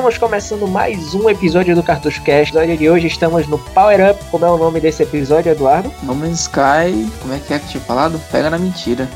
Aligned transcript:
Estamos 0.00 0.16
começando 0.16 0.66
mais 0.66 1.14
um 1.14 1.28
episódio 1.28 1.76
do 1.76 1.82
Cartucho 1.82 2.22
Cast. 2.22 2.54
No 2.54 2.60
episódio 2.60 2.78
de 2.78 2.88
hoje 2.88 3.06
estamos 3.06 3.46
no 3.46 3.58
Power 3.58 4.12
Up. 4.12 4.24
Como 4.30 4.46
é 4.46 4.50
o 4.50 4.56
nome 4.56 4.80
desse 4.80 5.02
episódio, 5.02 5.52
Eduardo? 5.52 5.92
No 6.02 6.14
Man's 6.14 6.40
Sky, 6.40 7.06
como 7.20 7.34
é 7.34 7.38
que 7.38 7.52
é 7.52 7.58
que 7.58 7.68
tinha 7.68 7.82
falado? 7.82 8.18
Pega 8.32 8.48
na 8.48 8.56
mentira. 8.56 9.06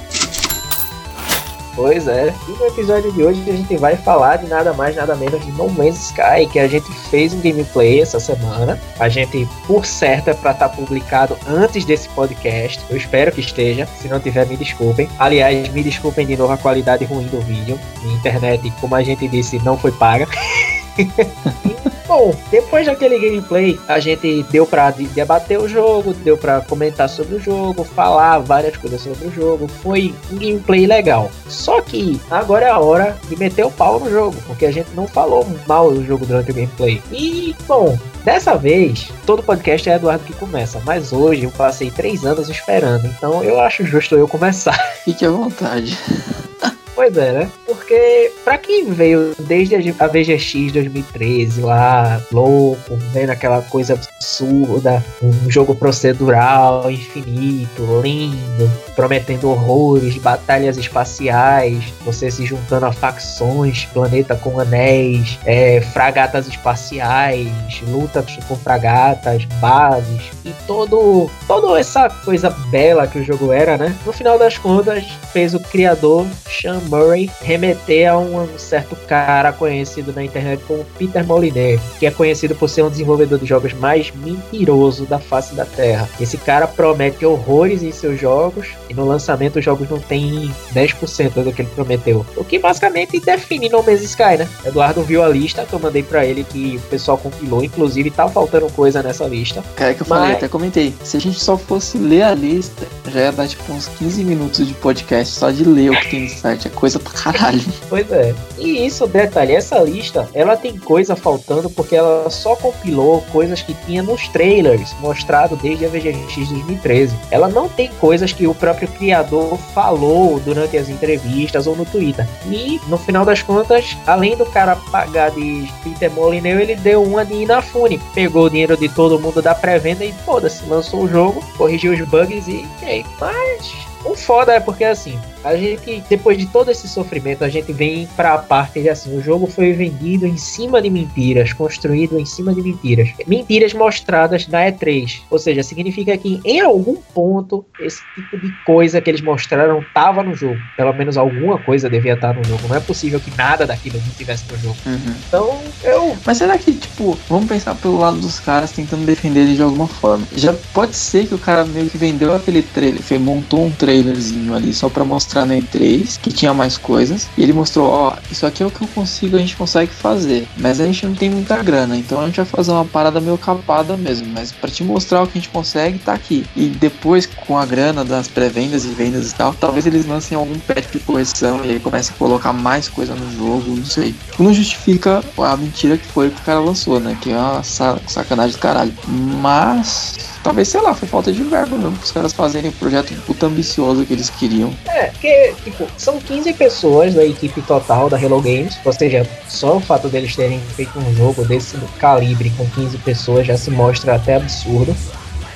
Pois 1.74 2.06
é. 2.06 2.34
E 2.46 2.50
no 2.50 2.66
episódio 2.66 3.10
de 3.12 3.22
hoje 3.22 3.42
a 3.50 3.56
gente 3.56 3.78
vai 3.78 3.96
falar 3.96 4.36
de 4.36 4.46
nada 4.46 4.74
mais, 4.74 4.94
nada 4.94 5.16
menos 5.16 5.42
de 5.42 5.50
No 5.52 5.70
Man's 5.70 6.10
Sky, 6.10 6.46
que 6.52 6.58
a 6.58 6.68
gente 6.68 6.92
fez 7.08 7.32
um 7.32 7.40
gameplay 7.40 8.02
essa 8.02 8.20
semana. 8.20 8.78
A 9.00 9.08
gente, 9.08 9.48
por 9.66 9.86
certo, 9.86 10.28
é 10.28 10.34
pra 10.34 10.50
estar 10.50 10.68
tá 10.68 10.76
publicado 10.76 11.34
antes 11.48 11.86
desse 11.86 12.10
podcast. 12.10 12.78
Eu 12.90 12.98
espero 12.98 13.32
que 13.32 13.40
esteja. 13.40 13.88
Se 14.02 14.06
não 14.06 14.20
tiver, 14.20 14.46
me 14.46 14.56
desculpem. 14.58 15.08
Aliás, 15.18 15.66
me 15.70 15.82
desculpem 15.82 16.26
de 16.26 16.36
novo 16.36 16.52
a 16.52 16.58
qualidade 16.58 17.06
ruim 17.06 17.26
do 17.28 17.40
vídeo. 17.40 17.80
Minha 18.02 18.16
internet, 18.16 18.70
como 18.82 18.94
a 18.94 19.02
gente 19.02 19.26
disse, 19.26 19.58
não 19.64 19.78
foi 19.78 19.90
paga. 19.92 20.28
Bom, 22.06 22.34
depois 22.50 22.86
daquele 22.86 23.18
gameplay, 23.18 23.80
a 23.88 23.98
gente 23.98 24.42
deu 24.50 24.66
pra 24.66 24.90
debater 24.90 25.58
o 25.58 25.66
jogo, 25.66 26.12
deu 26.12 26.36
pra 26.36 26.60
comentar 26.60 27.08
sobre 27.08 27.36
o 27.36 27.40
jogo, 27.40 27.82
falar 27.82 28.38
várias 28.40 28.76
coisas 28.76 29.00
sobre 29.00 29.26
o 29.26 29.32
jogo. 29.32 29.66
Foi 29.66 30.14
um 30.30 30.36
gameplay 30.36 30.86
legal. 30.86 31.30
Só 31.48 31.80
que 31.80 32.20
agora 32.30 32.66
é 32.66 32.70
a 32.70 32.78
hora 32.78 33.16
de 33.28 33.36
meter 33.36 33.64
o 33.64 33.70
pau 33.70 33.98
no 33.98 34.10
jogo, 34.10 34.36
porque 34.46 34.66
a 34.66 34.70
gente 34.70 34.90
não 34.94 35.08
falou 35.08 35.46
mal 35.66 35.90
do 35.92 36.04
jogo 36.04 36.26
durante 36.26 36.50
o 36.50 36.54
gameplay. 36.54 37.02
E, 37.10 37.56
bom, 37.66 37.98
dessa 38.22 38.54
vez, 38.54 39.10
todo 39.24 39.42
podcast 39.42 39.88
é 39.88 39.94
Eduardo 39.94 40.24
que 40.24 40.34
começa, 40.34 40.80
mas 40.84 41.10
hoje 41.12 41.44
eu 41.44 41.50
passei 41.50 41.90
três 41.90 42.24
anos 42.24 42.50
esperando, 42.50 43.06
então 43.06 43.42
eu 43.42 43.58
acho 43.60 43.84
justo 43.84 44.14
eu 44.14 44.28
começar. 44.28 44.78
Fique 45.04 45.24
à 45.24 45.30
vontade. 45.30 45.98
Pois 46.94 47.16
é, 47.16 47.32
né? 47.32 47.50
Porque 47.66 48.32
pra 48.44 48.56
quem 48.56 48.92
veio 48.92 49.34
desde 49.38 49.74
a 49.74 50.06
VGX 50.06 50.72
2013 50.72 51.60
lá, 51.60 52.20
louco, 52.32 52.96
vendo 53.12 53.30
aquela 53.30 53.62
coisa 53.62 53.94
absurda, 53.94 55.04
um 55.20 55.50
jogo 55.50 55.74
procedural, 55.74 56.88
infinito, 56.90 58.00
lindo, 58.00 58.70
prometendo 58.94 59.50
horrores, 59.50 60.16
batalhas 60.18 60.76
espaciais, 60.76 61.82
você 62.04 62.30
se 62.30 62.46
juntando 62.46 62.86
a 62.86 62.92
facções, 62.92 63.86
planeta 63.86 64.36
com 64.36 64.60
anéis, 64.60 65.38
é, 65.44 65.80
fragatas 65.80 66.46
espaciais, 66.46 67.48
luta 67.88 68.24
com 68.46 68.56
fragatas, 68.56 69.44
bases 69.60 70.22
e 70.44 70.52
todo, 70.66 71.28
toda 71.46 71.78
essa 71.78 72.08
coisa 72.08 72.50
bela 72.70 73.06
que 73.06 73.18
o 73.18 73.24
jogo 73.24 73.52
era, 73.52 73.76
né? 73.76 73.94
No 74.06 74.12
final 74.12 74.38
das 74.38 74.56
contas, 74.58 75.04
fez 75.32 75.54
o 75.54 75.60
criador 75.60 76.26
Sean 76.48 76.83
Murray 76.88 77.30
remeter 77.40 78.10
a 78.10 78.18
um 78.18 78.46
certo 78.58 78.96
cara 79.06 79.52
conhecido 79.52 80.12
na 80.12 80.24
internet 80.24 80.62
como 80.66 80.84
Peter 80.98 81.24
Molyneux, 81.26 81.80
que 81.98 82.06
é 82.06 82.10
conhecido 82.10 82.54
por 82.54 82.68
ser 82.68 82.82
um 82.82 82.90
desenvolvedor 82.90 83.38
de 83.38 83.46
jogos 83.46 83.72
mais 83.72 84.12
mentiroso 84.14 85.04
da 85.06 85.18
face 85.18 85.54
da 85.54 85.64
Terra. 85.64 86.08
Esse 86.20 86.36
cara 86.36 86.66
promete 86.66 87.24
horrores 87.24 87.82
em 87.82 87.92
seus 87.92 88.20
jogos 88.20 88.68
e 88.88 88.94
no 88.94 89.06
lançamento 89.06 89.58
os 89.58 89.64
jogos 89.64 89.88
não 89.88 89.98
tem 89.98 90.50
10% 90.74 91.42
do 91.42 91.52
que 91.52 91.62
ele 91.62 91.70
prometeu. 91.74 92.24
O 92.36 92.44
que 92.44 92.58
basicamente 92.58 93.20
define 93.20 93.68
No 93.68 93.82
Man's 93.82 94.02
Sky, 94.02 94.36
né? 94.38 94.48
Eduardo 94.64 95.02
viu 95.02 95.22
a 95.22 95.28
lista 95.28 95.64
que 95.64 95.72
eu 95.72 95.78
mandei 95.78 96.02
para 96.02 96.24
ele 96.24 96.44
que 96.44 96.76
o 96.76 96.88
pessoal 96.88 97.18
compilou, 97.18 97.64
inclusive 97.64 98.10
tá 98.10 98.28
faltando 98.28 98.70
coisa 98.70 99.02
nessa 99.02 99.24
lista. 99.26 99.62
Cara, 99.76 99.90
é 99.90 99.94
que 99.94 100.02
eu 100.02 100.06
Mas... 100.08 100.18
falei, 100.18 100.36
até 100.36 100.48
comentei. 100.48 100.94
Se 101.02 101.16
a 101.16 101.20
gente 101.20 101.38
só 101.40 101.56
fosse 101.56 101.98
ler 101.98 102.22
a 102.22 102.34
lista, 102.34 102.86
já 103.10 103.20
ia 103.20 103.32
dar 103.32 103.48
tipo 103.48 103.72
uns 103.72 103.86
15 103.86 104.24
minutos 104.24 104.66
de 104.66 104.74
podcast 104.74 105.34
só 105.34 105.50
de 105.50 105.64
ler 105.64 105.90
o 105.90 106.00
que 106.00 106.10
tem 106.10 106.22
no 106.22 106.28
site. 106.28 106.68
Coisa 106.74 106.98
pra 106.98 107.12
caralho. 107.12 107.60
Pois 107.88 108.10
é. 108.10 108.34
E 108.58 108.86
isso, 108.86 109.06
detalhe, 109.06 109.54
essa 109.54 109.78
lista, 109.78 110.28
ela 110.34 110.56
tem 110.56 110.76
coisa 110.76 111.14
faltando 111.14 111.70
porque 111.70 111.96
ela 111.96 112.28
só 112.30 112.56
compilou 112.56 113.22
coisas 113.32 113.62
que 113.62 113.74
tinha 113.86 114.02
nos 114.02 114.28
trailers 114.28 114.94
mostrado 115.00 115.56
desde 115.56 115.86
a 115.86 115.88
VGX 115.88 116.34
2013. 116.34 117.14
Ela 117.30 117.48
não 117.48 117.68
tem 117.68 117.90
coisas 118.00 118.32
que 118.32 118.46
o 118.46 118.54
próprio 118.54 118.88
criador 118.88 119.58
falou 119.74 120.40
durante 120.40 120.76
as 120.76 120.88
entrevistas 120.88 121.66
ou 121.66 121.76
no 121.76 121.84
Twitter. 121.84 122.26
E, 122.46 122.80
no 122.88 122.98
final 122.98 123.24
das 123.24 123.42
contas, 123.42 123.96
além 124.06 124.36
do 124.36 124.46
cara 124.46 124.76
pagar 124.76 125.30
de 125.30 125.68
Peter 125.82 126.10
Molyneux, 126.10 126.60
ele 126.60 126.76
deu 126.76 127.02
uma 127.02 127.24
de 127.24 127.34
Inafune. 127.34 128.00
Pegou 128.14 128.44
o 128.44 128.50
dinheiro 128.50 128.76
de 128.76 128.88
todo 128.88 129.18
mundo 129.18 129.40
da 129.40 129.54
pré-venda 129.54 130.04
e, 130.04 130.12
foda-se, 130.24 130.64
lançou 130.66 131.04
o 131.04 131.08
jogo, 131.08 131.42
corrigiu 131.56 131.92
os 131.92 132.00
bugs 132.08 132.46
e, 132.48 132.66
e 132.82 132.84
aí, 132.84 133.06
mas 133.20 133.93
o 134.04 134.14
foda 134.14 134.52
é 134.52 134.60
porque 134.60 134.84
assim, 134.84 135.18
a 135.44 135.56
gente, 135.56 136.02
depois 136.08 136.38
de 136.38 136.46
todo 136.46 136.70
esse 136.70 136.88
sofrimento, 136.88 137.44
a 137.44 137.48
gente 137.48 137.72
vem 137.72 138.08
para 138.16 138.34
a 138.34 138.38
parte 138.38 138.80
de 138.80 138.88
assim, 138.88 139.16
o 139.16 139.22
jogo 139.22 139.46
foi 139.46 139.72
vendido 139.72 140.26
em 140.26 140.36
cima 140.36 140.80
de 140.80 140.88
mentiras, 140.88 141.52
construído 141.52 142.18
em 142.18 142.24
cima 142.24 142.54
de 142.54 142.62
mentiras. 142.62 143.10
Mentiras 143.26 143.74
mostradas 143.74 144.48
na 144.48 144.66
E3. 144.66 145.20
Ou 145.30 145.38
seja, 145.38 145.62
significa 145.62 146.16
que 146.16 146.40
em 146.44 146.60
algum 146.60 146.96
ponto 146.96 147.64
esse 147.78 148.00
tipo 148.14 148.38
de 148.38 148.50
coisa 148.64 149.00
que 149.00 149.10
eles 149.10 149.20
mostraram 149.20 149.84
tava 149.92 150.22
no 150.22 150.34
jogo. 150.34 150.58
Pelo 150.76 150.92
menos 150.92 151.16
alguma 151.16 151.58
coisa 151.58 151.90
devia 151.90 152.14
estar 152.14 152.34
no 152.34 152.44
jogo. 152.44 152.66
Não 152.68 152.76
é 152.76 152.80
possível 152.80 153.20
que 153.20 153.34
nada 153.36 153.66
daquilo 153.66 153.98
não 153.98 154.14
tivesse 154.14 154.44
no 154.50 154.58
jogo. 154.58 154.76
Uhum. 154.86 155.14
Então, 155.28 155.60
eu. 155.82 156.16
Mas 156.24 156.38
será 156.38 156.56
que, 156.56 156.72
tipo, 156.72 157.18
vamos 157.28 157.48
pensar 157.48 157.74
pelo 157.74 157.98
lado 157.98 158.18
dos 158.18 158.40
caras 158.40 158.72
tentando 158.72 159.04
defender 159.04 159.40
ele 159.40 159.56
de 159.56 159.62
alguma 159.62 159.86
forma? 159.86 160.26
Já 160.34 160.54
pode 160.72 160.96
ser 160.96 161.26
que 161.26 161.34
o 161.34 161.38
cara 161.38 161.64
meio 161.64 161.90
que 161.90 161.98
vendeu 161.98 162.34
aquele 162.34 162.62
trailer, 162.62 163.00
montou 163.20 163.66
um 163.66 163.70
trailerzinho 163.94 164.54
ali 164.54 164.72
só 164.72 164.88
pra 164.88 165.04
mostrar 165.04 165.46
na 165.46 165.54
E3 165.54 166.18
que 166.20 166.32
tinha 166.32 166.52
mais 166.52 166.76
coisas. 166.76 167.28
E 167.36 167.42
ele 167.42 167.52
mostrou, 167.52 167.88
ó, 167.88 168.16
isso 168.30 168.44
aqui 168.46 168.62
é 168.62 168.66
o 168.66 168.70
que 168.70 168.82
eu 168.82 168.88
consigo, 168.88 169.36
a 169.36 169.38
gente 169.38 169.56
consegue 169.56 169.92
fazer. 169.92 170.48
Mas 170.58 170.80
a 170.80 170.86
gente 170.86 171.06
não 171.06 171.14
tem 171.14 171.30
muita 171.30 171.62
grana, 171.62 171.96
então 171.96 172.20
a 172.20 172.26
gente 172.26 172.36
vai 172.36 172.44
fazer 172.44 172.72
uma 172.72 172.84
parada 172.84 173.20
meio 173.20 173.38
capada 173.38 173.96
mesmo. 173.96 174.26
Mas 174.32 174.50
para 174.50 174.70
te 174.70 174.82
mostrar 174.82 175.22
o 175.22 175.26
que 175.26 175.38
a 175.38 175.40
gente 175.40 175.50
consegue, 175.50 175.98
tá 175.98 176.12
aqui. 176.12 176.44
E 176.56 176.66
depois, 176.66 177.26
com 177.26 177.56
a 177.56 177.64
grana 177.64 178.04
das 178.04 178.26
pré-vendas 178.26 178.84
e 178.84 178.88
vendas 178.88 179.30
e 179.30 179.34
tal, 179.34 179.54
talvez 179.54 179.86
eles 179.86 180.06
lancem 180.06 180.36
algum 180.36 180.58
patch 180.58 180.90
de 180.92 180.98
correção 181.00 181.64
e 181.64 181.70
aí 181.70 181.80
comecem 181.80 182.14
a 182.14 182.18
colocar 182.18 182.52
mais 182.52 182.88
coisa 182.88 183.14
no 183.14 183.30
jogo, 183.36 183.76
não 183.76 183.84
sei. 183.84 184.14
Não 184.38 184.52
justifica 184.52 185.22
a 185.38 185.56
mentira 185.56 185.96
que 185.96 186.06
foi 186.06 186.30
que 186.30 186.40
o 186.40 186.44
cara 186.44 186.58
lançou, 186.60 186.98
né? 186.98 187.16
Que 187.20 187.30
é 187.30 187.38
uma 187.38 187.62
sacanagem 187.62 188.56
do 188.56 188.58
caralho. 188.58 188.92
Mas 189.40 190.33
Talvez, 190.44 190.68
sei 190.68 190.82
lá, 190.82 190.92
foi 190.92 191.08
falta 191.08 191.32
de 191.32 191.42
verbo 191.42 191.78
mesmo, 191.78 191.98
os 192.04 192.12
caras 192.12 192.34
fazerem 192.34 192.68
o 192.68 192.72
projeto 192.74 193.14
puta 193.26 193.46
ambicioso 193.46 194.04
que 194.04 194.12
eles 194.12 194.28
queriam. 194.28 194.70
É, 194.84 195.06
porque, 195.06 195.54
tipo, 195.64 195.88
são 195.96 196.18
15 196.20 196.52
pessoas 196.52 197.14
da 197.14 197.24
equipe 197.24 197.62
total 197.62 198.10
da 198.10 198.20
Hello 198.20 198.42
Games, 198.42 198.78
ou 198.84 198.92
seja, 198.92 199.26
só 199.48 199.78
o 199.78 199.80
fato 199.80 200.06
deles 200.06 200.36
terem 200.36 200.60
feito 200.76 200.98
um 200.98 201.14
jogo 201.16 201.46
desse 201.46 201.78
calibre 201.98 202.52
com 202.58 202.68
15 202.68 202.98
pessoas 202.98 203.46
já 203.46 203.56
se 203.56 203.70
mostra 203.70 204.16
até 204.16 204.36
absurdo. 204.36 204.94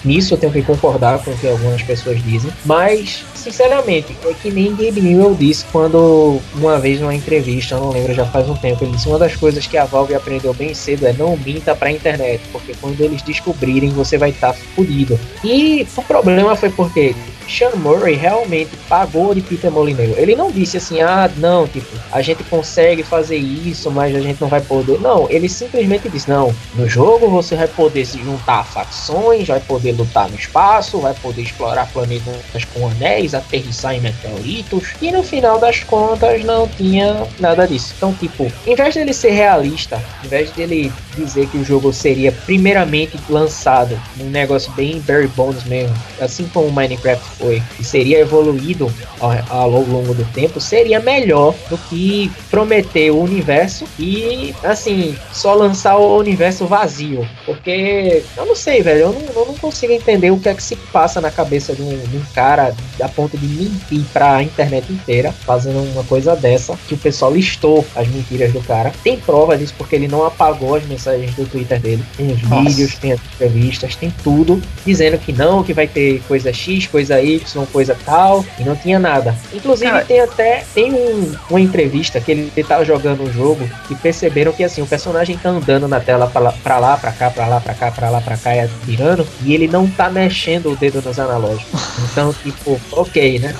Nisso 0.02 0.32
eu 0.32 0.38
tenho 0.38 0.52
que 0.52 0.62
concordar 0.62 1.18
com 1.18 1.32
o 1.32 1.36
que 1.36 1.46
algumas 1.46 1.82
pessoas 1.82 2.22
dizem. 2.22 2.50
Mas, 2.64 3.24
sinceramente, 3.38 4.16
é 4.24 4.34
que 4.34 4.50
nem 4.50 4.74
Gabe 4.74 5.00
Newell 5.00 5.34
disse 5.34 5.64
quando, 5.72 6.40
uma 6.54 6.78
vez 6.78 7.00
numa 7.00 7.14
entrevista, 7.14 7.74
eu 7.74 7.80
não 7.80 7.90
lembro, 7.90 8.14
já 8.14 8.26
faz 8.26 8.48
um 8.48 8.54
tempo, 8.54 8.84
ele 8.84 8.92
disse: 8.92 9.08
Uma 9.08 9.18
das 9.18 9.36
coisas 9.36 9.66
que 9.66 9.76
a 9.76 9.84
Valve 9.84 10.14
aprendeu 10.14 10.52
bem 10.52 10.74
cedo 10.74 11.06
é 11.06 11.12
não 11.12 11.36
minta 11.36 11.74
pra 11.74 11.90
internet, 11.90 12.42
porque 12.52 12.74
quando 12.80 13.00
eles 13.00 13.22
descobrirem, 13.22 13.90
você 13.90 14.18
vai 14.18 14.30
estar 14.30 14.52
tá 14.52 14.58
fodido. 14.74 15.18
E 15.44 15.86
o 15.96 16.02
problema 16.02 16.54
foi 16.56 16.70
porque 16.70 17.14
Sean 17.48 17.74
Murray 17.76 18.14
realmente 18.14 18.76
pagou 18.88 19.34
de 19.34 19.40
Peter 19.40 19.70
Molyneux. 19.70 20.16
Ele 20.18 20.36
não 20.36 20.50
disse 20.50 20.76
assim, 20.76 21.00
ah, 21.00 21.30
não, 21.38 21.66
tipo, 21.66 21.88
a 22.12 22.20
gente 22.20 22.44
consegue 22.44 23.02
fazer 23.02 23.36
isso, 23.36 23.90
mas 23.90 24.14
a 24.14 24.20
gente 24.20 24.40
não 24.40 24.48
vai 24.48 24.60
poder. 24.60 25.00
Não, 25.00 25.28
ele 25.30 25.48
simplesmente 25.48 26.08
disse, 26.08 26.28
não, 26.28 26.54
no 26.74 26.88
jogo 26.88 27.28
você 27.28 27.56
vai 27.56 27.66
poder 27.66 28.04
se 28.04 28.18
juntar 28.22 28.60
a 28.60 28.64
facções, 28.64 29.48
vai 29.48 29.60
poder 29.60 29.92
lutar 29.92 30.28
no 30.28 30.36
espaço, 30.36 31.00
vai 31.00 31.14
poder 31.14 31.42
explorar 31.42 31.90
planetas 31.90 32.64
com 32.74 32.86
anéis, 32.86 33.27
aterrissar 33.34 33.94
em 33.94 34.00
meteoritos, 34.00 34.94
e 35.00 35.10
no 35.10 35.22
final 35.22 35.58
das 35.58 35.82
contas 35.84 36.44
não 36.44 36.68
tinha 36.68 37.26
nada 37.38 37.66
disso. 37.66 37.94
Então, 37.96 38.12
tipo, 38.14 38.50
em 38.66 38.74
vez 38.74 38.94
dele 38.94 39.12
ser 39.12 39.30
realista, 39.30 40.02
em 40.24 40.28
vez 40.28 40.50
dele 40.50 40.92
dizer 41.16 41.48
que 41.48 41.58
o 41.58 41.64
jogo 41.64 41.92
seria 41.92 42.32
primeiramente 42.32 43.18
lançado 43.28 44.00
num 44.16 44.30
negócio 44.30 44.70
bem 44.72 45.00
bare 45.00 45.26
bones 45.28 45.64
mesmo, 45.64 45.94
assim 46.20 46.48
como 46.52 46.68
o 46.68 46.72
Minecraft 46.72 47.24
foi 47.36 47.62
e 47.78 47.84
seria 47.84 48.20
evoluído 48.20 48.92
ao, 49.20 49.32
ao, 49.48 49.70
longo 49.70 50.14
do 50.14 50.24
tempo, 50.32 50.60
seria 50.60 51.00
melhor 51.00 51.54
do 51.68 51.76
que 51.76 52.30
prometer 52.50 53.10
o 53.10 53.20
universo 53.20 53.84
e, 53.98 54.54
assim, 54.62 55.16
só 55.32 55.54
lançar 55.54 55.96
o 55.96 56.18
universo 56.18 56.66
vazio. 56.66 57.26
Porque 57.44 58.22
eu 58.36 58.46
não 58.46 58.56
sei, 58.56 58.82
velho, 58.82 59.00
eu 59.00 59.12
não, 59.12 59.42
eu 59.42 59.46
não 59.46 59.54
consigo 59.54 59.92
entender 59.92 60.30
o 60.30 60.38
que 60.38 60.48
é 60.48 60.54
que 60.54 60.62
se 60.62 60.76
passa 60.76 61.20
na 61.20 61.30
cabeça 61.30 61.74
de 61.74 61.82
um, 61.82 61.98
de 61.98 62.16
um 62.16 62.24
cara 62.34 62.74
a 63.00 63.08
ponto 63.18 63.36
de 63.36 63.48
mentir 63.48 64.04
pra 64.12 64.40
internet 64.44 64.92
inteira, 64.92 65.32
fazendo 65.32 65.82
uma 65.92 66.04
coisa 66.04 66.36
dessa, 66.36 66.78
que 66.86 66.94
o 66.94 66.98
pessoal 66.98 67.34
listou 67.34 67.84
as 67.96 68.06
mentiras 68.06 68.52
do 68.52 68.60
cara. 68.60 68.92
Tem 69.02 69.18
prova 69.18 69.58
disso 69.58 69.74
porque 69.76 69.96
ele 69.96 70.06
não 70.06 70.24
apagou 70.24 70.76
as 70.76 70.86
mensagens 70.86 71.34
do 71.34 71.44
Twitter 71.44 71.80
dele. 71.80 72.04
Tem 72.16 72.30
os 72.30 72.40
Nossa. 72.42 72.68
vídeos, 72.68 72.94
tem 72.94 73.12
as 73.12 73.20
entrevistas, 73.34 73.96
tem 73.96 74.14
tudo, 74.22 74.62
dizendo 74.86 75.18
que 75.18 75.32
não, 75.32 75.64
que 75.64 75.72
vai 75.72 75.88
ter 75.88 76.22
coisa 76.28 76.52
X, 76.52 76.86
coisa 76.86 77.20
Y 77.20 77.40
coisa 77.72 77.96
tal, 78.04 78.44
e 78.56 78.62
não 78.62 78.76
tinha 78.76 79.00
nada. 79.00 79.34
Inclusive 79.52 79.90
Cara, 79.90 80.04
tem 80.04 80.20
até 80.20 80.64
tem 80.72 80.92
um, 80.92 81.34
uma 81.50 81.60
entrevista 81.60 82.20
que 82.20 82.30
ele, 82.30 82.52
ele 82.56 82.66
tava 82.66 82.84
jogando 82.84 83.24
um 83.24 83.32
jogo 83.32 83.68
e 83.90 83.96
perceberam 83.96 84.52
que 84.52 84.62
assim, 84.62 84.80
o 84.80 84.86
personagem 84.86 85.36
tá 85.36 85.48
andando 85.48 85.88
na 85.88 85.98
tela 85.98 86.28
pra 86.28 86.40
lá, 86.40 86.52
pra 86.52 86.78
lá, 86.78 86.96
pra 86.96 87.10
cá, 87.10 87.30
pra 87.30 87.48
lá, 87.48 87.60
pra 87.60 87.74
cá, 87.74 87.90
pra 87.90 88.10
lá, 88.10 88.20
pra 88.20 88.36
cá, 88.36 88.54
e 88.54 88.60
atirando, 88.60 89.26
e 89.42 89.54
ele 89.54 89.66
não 89.66 89.88
tá 89.88 90.08
mexendo 90.08 90.70
o 90.70 90.76
dedo 90.76 91.02
nos 91.02 91.18
analógicos. 91.18 91.98
Então, 92.10 92.32
tipo, 92.32 92.80
ok, 93.08 93.38
né? 93.40 93.54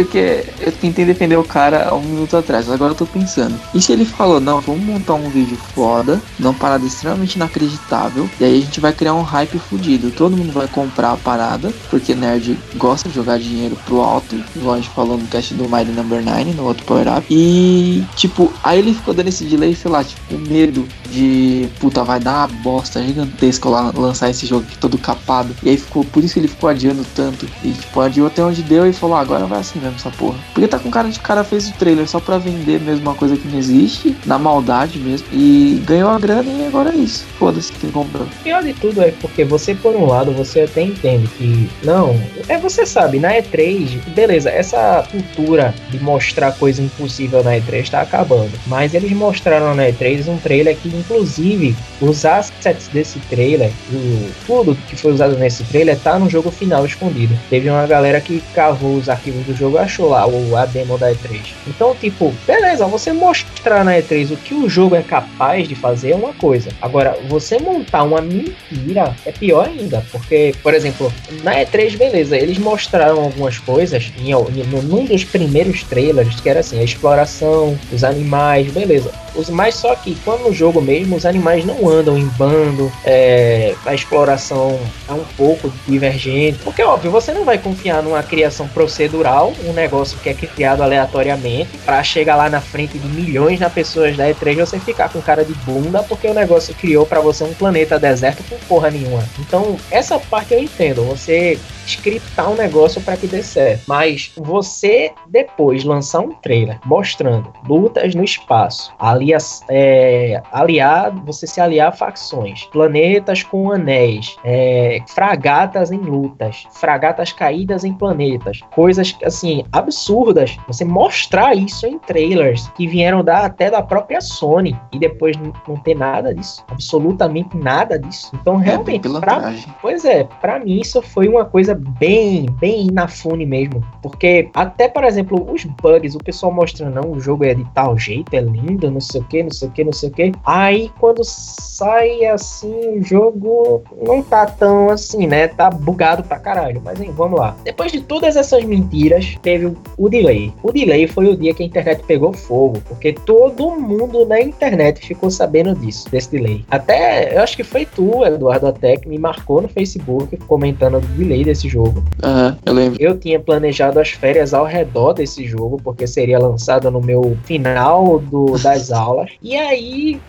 Porque 0.00 0.46
eu 0.60 0.72
tentei 0.72 1.04
defender 1.04 1.36
o 1.36 1.44
cara 1.44 1.90
há 1.90 1.94
um 1.94 2.00
minuto 2.00 2.34
atrás, 2.34 2.70
agora 2.70 2.92
eu 2.92 2.96
tô 2.96 3.04
pensando. 3.04 3.54
E 3.74 3.82
se 3.82 3.92
ele 3.92 4.06
falou, 4.06 4.40
não, 4.40 4.58
vamos 4.58 4.82
montar 4.82 5.12
um 5.12 5.28
vídeo 5.28 5.58
foda, 5.74 6.18
numa 6.38 6.54
parada 6.54 6.86
extremamente 6.86 7.36
inacreditável, 7.36 8.28
e 8.40 8.44
aí 8.44 8.58
a 8.58 8.60
gente 8.62 8.80
vai 8.80 8.94
criar 8.94 9.12
um 9.12 9.20
hype 9.20 9.58
fudido. 9.58 10.10
Todo 10.10 10.38
mundo 10.38 10.52
vai 10.52 10.66
comprar 10.66 11.12
a 11.12 11.16
parada, 11.18 11.70
porque 11.90 12.14
nerd 12.14 12.58
gosta 12.76 13.10
de 13.10 13.14
jogar 13.14 13.38
dinheiro 13.38 13.76
pro 13.84 14.00
alto, 14.00 14.42
igual 14.56 14.76
a 14.76 14.78
gente 14.78 14.88
falou 14.88 15.18
no 15.18 15.26
cast 15.26 15.52
do 15.52 15.68
Mighty 15.68 15.90
Number 15.90 16.24
9, 16.24 16.44
no 16.54 16.64
outro 16.64 16.82
Power 16.86 17.18
Up. 17.18 17.26
E, 17.28 18.02
tipo, 18.16 18.50
aí 18.64 18.78
ele 18.78 18.94
ficou 18.94 19.12
dando 19.12 19.28
esse 19.28 19.44
delay, 19.44 19.74
sei 19.74 19.90
lá, 19.90 20.02
tipo, 20.02 20.38
medo 20.48 20.88
de, 21.10 21.68
puta, 21.78 22.02
vai 22.02 22.18
dar 22.18 22.48
uma 22.48 22.62
bosta 22.62 23.02
gigantesca 23.02 23.68
lá 23.68 23.92
lançar 23.94 24.30
esse 24.30 24.46
jogo 24.46 24.64
aqui 24.66 24.78
todo 24.78 24.96
capado. 24.96 25.54
E 25.62 25.68
aí 25.68 25.76
ficou, 25.76 26.04
por 26.04 26.24
isso 26.24 26.34
que 26.34 26.40
ele 26.40 26.48
ficou 26.48 26.70
adiando 26.70 27.04
tanto. 27.14 27.46
E, 27.62 27.72
tipo, 27.72 28.00
adiou 28.00 28.28
até 28.28 28.42
onde 28.42 28.62
deu 28.62 28.88
e 28.88 28.92
falou, 28.92 29.16
ah, 29.16 29.20
agora 29.20 29.44
vai 29.46 29.60
assim 29.60 29.78
mesmo 29.78 29.89
essa 29.96 30.10
porra. 30.10 30.38
Porque 30.52 30.68
tá 30.68 30.78
com 30.78 30.90
cara 30.90 31.08
de 31.08 31.18
cara 31.20 31.44
fez 31.44 31.68
o 31.68 31.72
trailer 31.74 32.08
só 32.08 32.20
pra 32.20 32.38
vender 32.38 32.80
mesmo 32.80 33.02
uma 33.02 33.14
coisa 33.14 33.36
que 33.36 33.48
não 33.48 33.58
existe, 33.58 34.16
na 34.26 34.38
maldade 34.38 34.98
mesmo. 34.98 35.26
E 35.32 35.82
ganhou 35.86 36.10
a 36.10 36.18
grana 36.18 36.50
e 36.50 36.66
agora 36.66 36.90
é 36.90 36.96
isso. 36.96 37.24
Foda-se 37.38 37.72
quem 37.72 37.90
comprou. 37.90 38.26
Pior 38.42 38.62
de 38.62 38.72
tudo 38.74 39.02
é 39.02 39.12
porque 39.20 39.44
você, 39.44 39.74
por 39.74 39.94
um 39.94 40.06
lado, 40.06 40.32
você 40.32 40.62
até 40.62 40.82
entende 40.82 41.28
que. 41.28 41.70
Não, 41.82 42.20
é 42.48 42.58
você 42.58 42.84
sabe, 42.86 43.18
na 43.18 43.32
E3, 43.34 44.00
beleza, 44.14 44.50
essa 44.50 45.06
cultura 45.10 45.74
de 45.90 45.98
mostrar 46.02 46.52
coisa 46.52 46.82
impossível 46.82 47.42
na 47.42 47.52
E3 47.52 47.90
tá 47.90 48.00
acabando. 48.00 48.52
Mas 48.66 48.94
eles 48.94 49.12
mostraram 49.12 49.74
na 49.74 49.84
E3 49.84 50.28
um 50.28 50.36
trailer 50.38 50.76
que, 50.76 50.88
inclusive, 50.88 51.76
os 52.00 52.24
assets 52.24 52.88
desse 52.88 53.18
trailer, 53.20 53.70
o, 53.92 54.30
tudo 54.46 54.76
que 54.88 54.96
foi 54.96 55.12
usado 55.12 55.36
nesse 55.36 55.64
trailer, 55.64 55.98
tá 55.98 56.18
no 56.18 56.28
jogo 56.28 56.50
final 56.50 56.84
escondido. 56.84 57.36
Teve 57.48 57.70
uma 57.70 57.86
galera 57.86 58.20
que 58.20 58.42
cavou 58.54 58.96
os 58.96 59.08
arquivos 59.08 59.44
do 59.46 59.54
jogo 59.54 59.78
achou 59.80 60.08
lá 60.08 60.26
o, 60.26 60.56
a 60.56 60.66
demo 60.66 60.98
da 60.98 61.12
E3. 61.12 61.40
Então, 61.66 61.94
tipo, 61.94 62.34
beleza, 62.46 62.86
você 62.86 63.12
mostrar 63.12 63.84
na 63.84 63.96
E3 63.96 64.32
o 64.32 64.36
que 64.36 64.54
o 64.54 64.68
jogo 64.68 64.94
é 64.94 65.02
capaz 65.02 65.68
de 65.68 65.74
fazer 65.74 66.12
é 66.12 66.16
uma 66.16 66.32
coisa. 66.32 66.70
Agora, 66.80 67.18
você 67.28 67.58
montar 67.58 68.02
uma 68.02 68.20
mentira 68.20 69.14
é 69.24 69.32
pior 69.32 69.66
ainda, 69.66 70.04
porque, 70.10 70.54
por 70.62 70.74
exemplo, 70.74 71.12
na 71.42 71.54
E3, 71.56 71.96
beleza, 71.96 72.36
eles 72.36 72.58
mostraram 72.58 73.20
algumas 73.20 73.58
coisas 73.58 74.12
em, 74.18 74.30
em, 74.32 75.04
dos 75.06 75.24
primeiros 75.24 75.82
trailers, 75.84 76.40
que 76.40 76.48
era 76.48 76.60
assim, 76.60 76.78
a 76.78 76.84
exploração, 76.84 77.78
os 77.92 78.04
animais, 78.04 78.70
beleza. 78.72 79.10
Os, 79.34 79.48
mas 79.48 79.74
só 79.74 79.94
que 79.94 80.16
quando 80.24 80.40
no 80.42 80.52
jogo 80.52 80.80
mesmo 80.80 81.16
os 81.16 81.24
animais 81.24 81.64
não 81.64 81.88
andam 81.88 82.18
em 82.18 82.26
bando, 82.26 82.90
é, 83.04 83.74
a 83.86 83.94
exploração 83.94 84.78
é 85.08 85.12
um 85.12 85.24
pouco 85.36 85.72
divergente. 85.86 86.58
Porque, 86.64 86.82
óbvio, 86.82 87.10
você 87.10 87.32
não 87.32 87.44
vai 87.44 87.58
confiar 87.58 88.02
numa 88.02 88.22
criação 88.22 88.66
procedural, 88.68 89.52
um 89.64 89.72
negócio 89.72 90.18
que 90.18 90.28
é 90.28 90.34
criado 90.34 90.82
aleatoriamente, 90.82 91.78
para 91.84 92.02
chegar 92.02 92.36
lá 92.36 92.48
na 92.48 92.60
frente 92.60 92.98
de 92.98 93.08
milhões 93.08 93.58
de 93.58 93.70
pessoas 93.70 94.16
da 94.16 94.28
E3 94.28 94.56
você 94.56 94.78
ficar 94.78 95.08
com 95.08 95.20
cara 95.20 95.44
de 95.44 95.54
bunda, 95.54 96.02
porque 96.02 96.26
o 96.26 96.34
negócio 96.34 96.74
criou 96.74 97.06
para 97.06 97.20
você 97.20 97.44
um 97.44 97.54
planeta 97.54 97.98
deserto 97.98 98.42
com 98.48 98.56
porra 98.66 98.90
nenhuma. 98.90 99.24
Então, 99.38 99.76
essa 99.90 100.18
parte 100.18 100.54
eu 100.54 100.60
entendo. 100.60 101.04
Você 101.04 101.58
scriptar 101.86 102.50
um 102.50 102.54
negócio 102.54 103.00
para 103.00 103.16
que 103.16 103.26
dê 103.26 103.42
certo. 103.42 103.84
Mas 103.86 104.32
você 104.36 105.12
depois 105.28 105.84
lançar 105.84 106.20
um 106.20 106.32
trailer 106.34 106.78
mostrando 106.84 107.52
lutas 107.68 108.14
no 108.14 108.24
espaço, 108.24 108.92
alia, 108.98 109.38
é, 109.68 110.42
aliar, 110.52 111.10
você 111.24 111.46
se 111.46 111.60
aliar 111.60 111.88
a 111.88 111.92
facções, 111.92 112.64
planetas 112.64 113.42
com 113.42 113.70
anéis, 113.70 114.36
é, 114.44 115.00
fragatas 115.08 115.90
em 115.90 115.98
lutas, 115.98 116.64
fragatas 116.72 117.32
caídas 117.32 117.84
em 117.84 117.92
planetas, 117.92 118.60
coisas 118.74 119.16
assim 119.24 119.64
absurdas. 119.72 120.56
Você 120.66 120.84
mostrar 120.84 121.54
isso 121.54 121.86
em 121.86 121.98
trailers 121.98 122.68
que 122.76 122.86
vieram 122.86 123.22
da, 123.22 123.44
até 123.44 123.70
da 123.70 123.82
própria 123.82 124.20
Sony 124.20 124.76
e 124.92 124.98
depois 124.98 125.36
não, 125.36 125.52
não 125.66 125.76
ter 125.76 125.94
nada 125.94 126.34
disso, 126.34 126.64
absolutamente 126.68 127.56
nada 127.56 127.98
disso. 127.98 128.30
Então 128.40 128.60
é, 128.60 128.64
realmente, 128.64 129.08
é, 129.08 129.20
pra, 129.20 129.54
pois 129.80 130.04
é, 130.04 130.24
para 130.24 130.58
mim 130.58 130.80
isso 130.80 131.00
foi 131.02 131.28
uma 131.28 131.44
coisa 131.44 131.74
bem, 131.98 132.46
bem 132.60 132.88
inafune 132.88 133.46
mesmo. 133.46 133.84
Porque 134.02 134.48
até, 134.54 134.88
por 134.88 135.04
exemplo, 135.04 135.50
os 135.50 135.64
bugs, 135.64 136.14
o 136.14 136.18
pessoal 136.18 136.52
mostrando, 136.52 136.94
não, 136.94 137.12
o 137.12 137.20
jogo 137.20 137.44
é 137.44 137.54
de 137.54 137.64
tal 137.74 137.98
jeito, 137.98 138.34
é 138.34 138.40
lindo, 138.40 138.90
não 138.90 139.00
sei 139.00 139.20
o 139.20 139.24
que, 139.24 139.42
não 139.42 139.50
sei 139.50 139.68
o 139.68 139.70
que, 139.70 139.84
não 139.84 139.92
sei 139.92 140.08
o 140.08 140.12
que. 140.12 140.32
Aí 140.44 140.90
quando 140.98 141.22
sai 141.24 142.24
assim, 142.26 142.98
o 142.98 143.02
jogo 143.02 143.82
não 144.06 144.22
tá 144.22 144.46
tão 144.46 144.90
assim, 144.90 145.26
né? 145.26 145.48
Tá 145.48 145.70
bugado 145.70 146.22
pra 146.22 146.38
caralho. 146.38 146.80
Mas 146.84 147.00
hein, 147.00 147.12
vamos 147.16 147.38
lá. 147.38 147.56
Depois 147.64 147.90
de 147.90 148.00
todas 148.00 148.36
essas 148.36 148.64
mentiras, 148.64 149.36
teve 149.42 149.74
o 149.96 150.08
delay. 150.08 150.52
O 150.62 150.72
delay 150.72 151.06
foi 151.06 151.28
o 151.28 151.36
dia 151.36 151.54
que 151.54 151.62
a 151.62 151.66
internet 151.66 152.02
pegou 152.04 152.32
fogo. 152.32 152.80
Porque 152.86 153.12
todo 153.12 153.70
mundo 153.70 154.26
na 154.26 154.40
internet 154.40 155.06
ficou 155.06 155.30
sabendo 155.30 155.74
disso, 155.74 156.10
desse 156.10 156.30
delay. 156.30 156.64
Até, 156.70 157.34
eu 157.34 157.42
acho 157.42 157.56
que 157.56 157.64
foi 157.64 157.86
tu, 157.86 158.24
Eduardo 158.24 158.66
até, 158.66 158.96
que 158.96 159.08
me 159.08 159.18
marcou 159.18 159.62
no 159.62 159.68
Facebook 159.68 160.36
comentando 160.46 160.98
o 160.98 161.00
delay 161.00 161.44
desse 161.44 161.59
jogo. 161.68 162.02
Uhum, 162.22 162.56
eu 162.64 162.72
lembro. 162.72 162.89
Eu 163.00 163.16
tinha 163.16 163.40
planejado 163.40 163.98
as 163.98 164.10
férias 164.10 164.52
ao 164.52 164.66
redor 164.66 165.14
desse 165.14 165.46
jogo, 165.46 165.80
porque 165.82 166.06
seria 166.06 166.38
lançado 166.38 166.90
no 166.90 167.00
meu 167.00 167.34
final 167.44 168.18
do, 168.18 168.58
das 168.58 168.92
aulas. 168.92 169.30
E 169.42 169.56
aí 169.56 170.20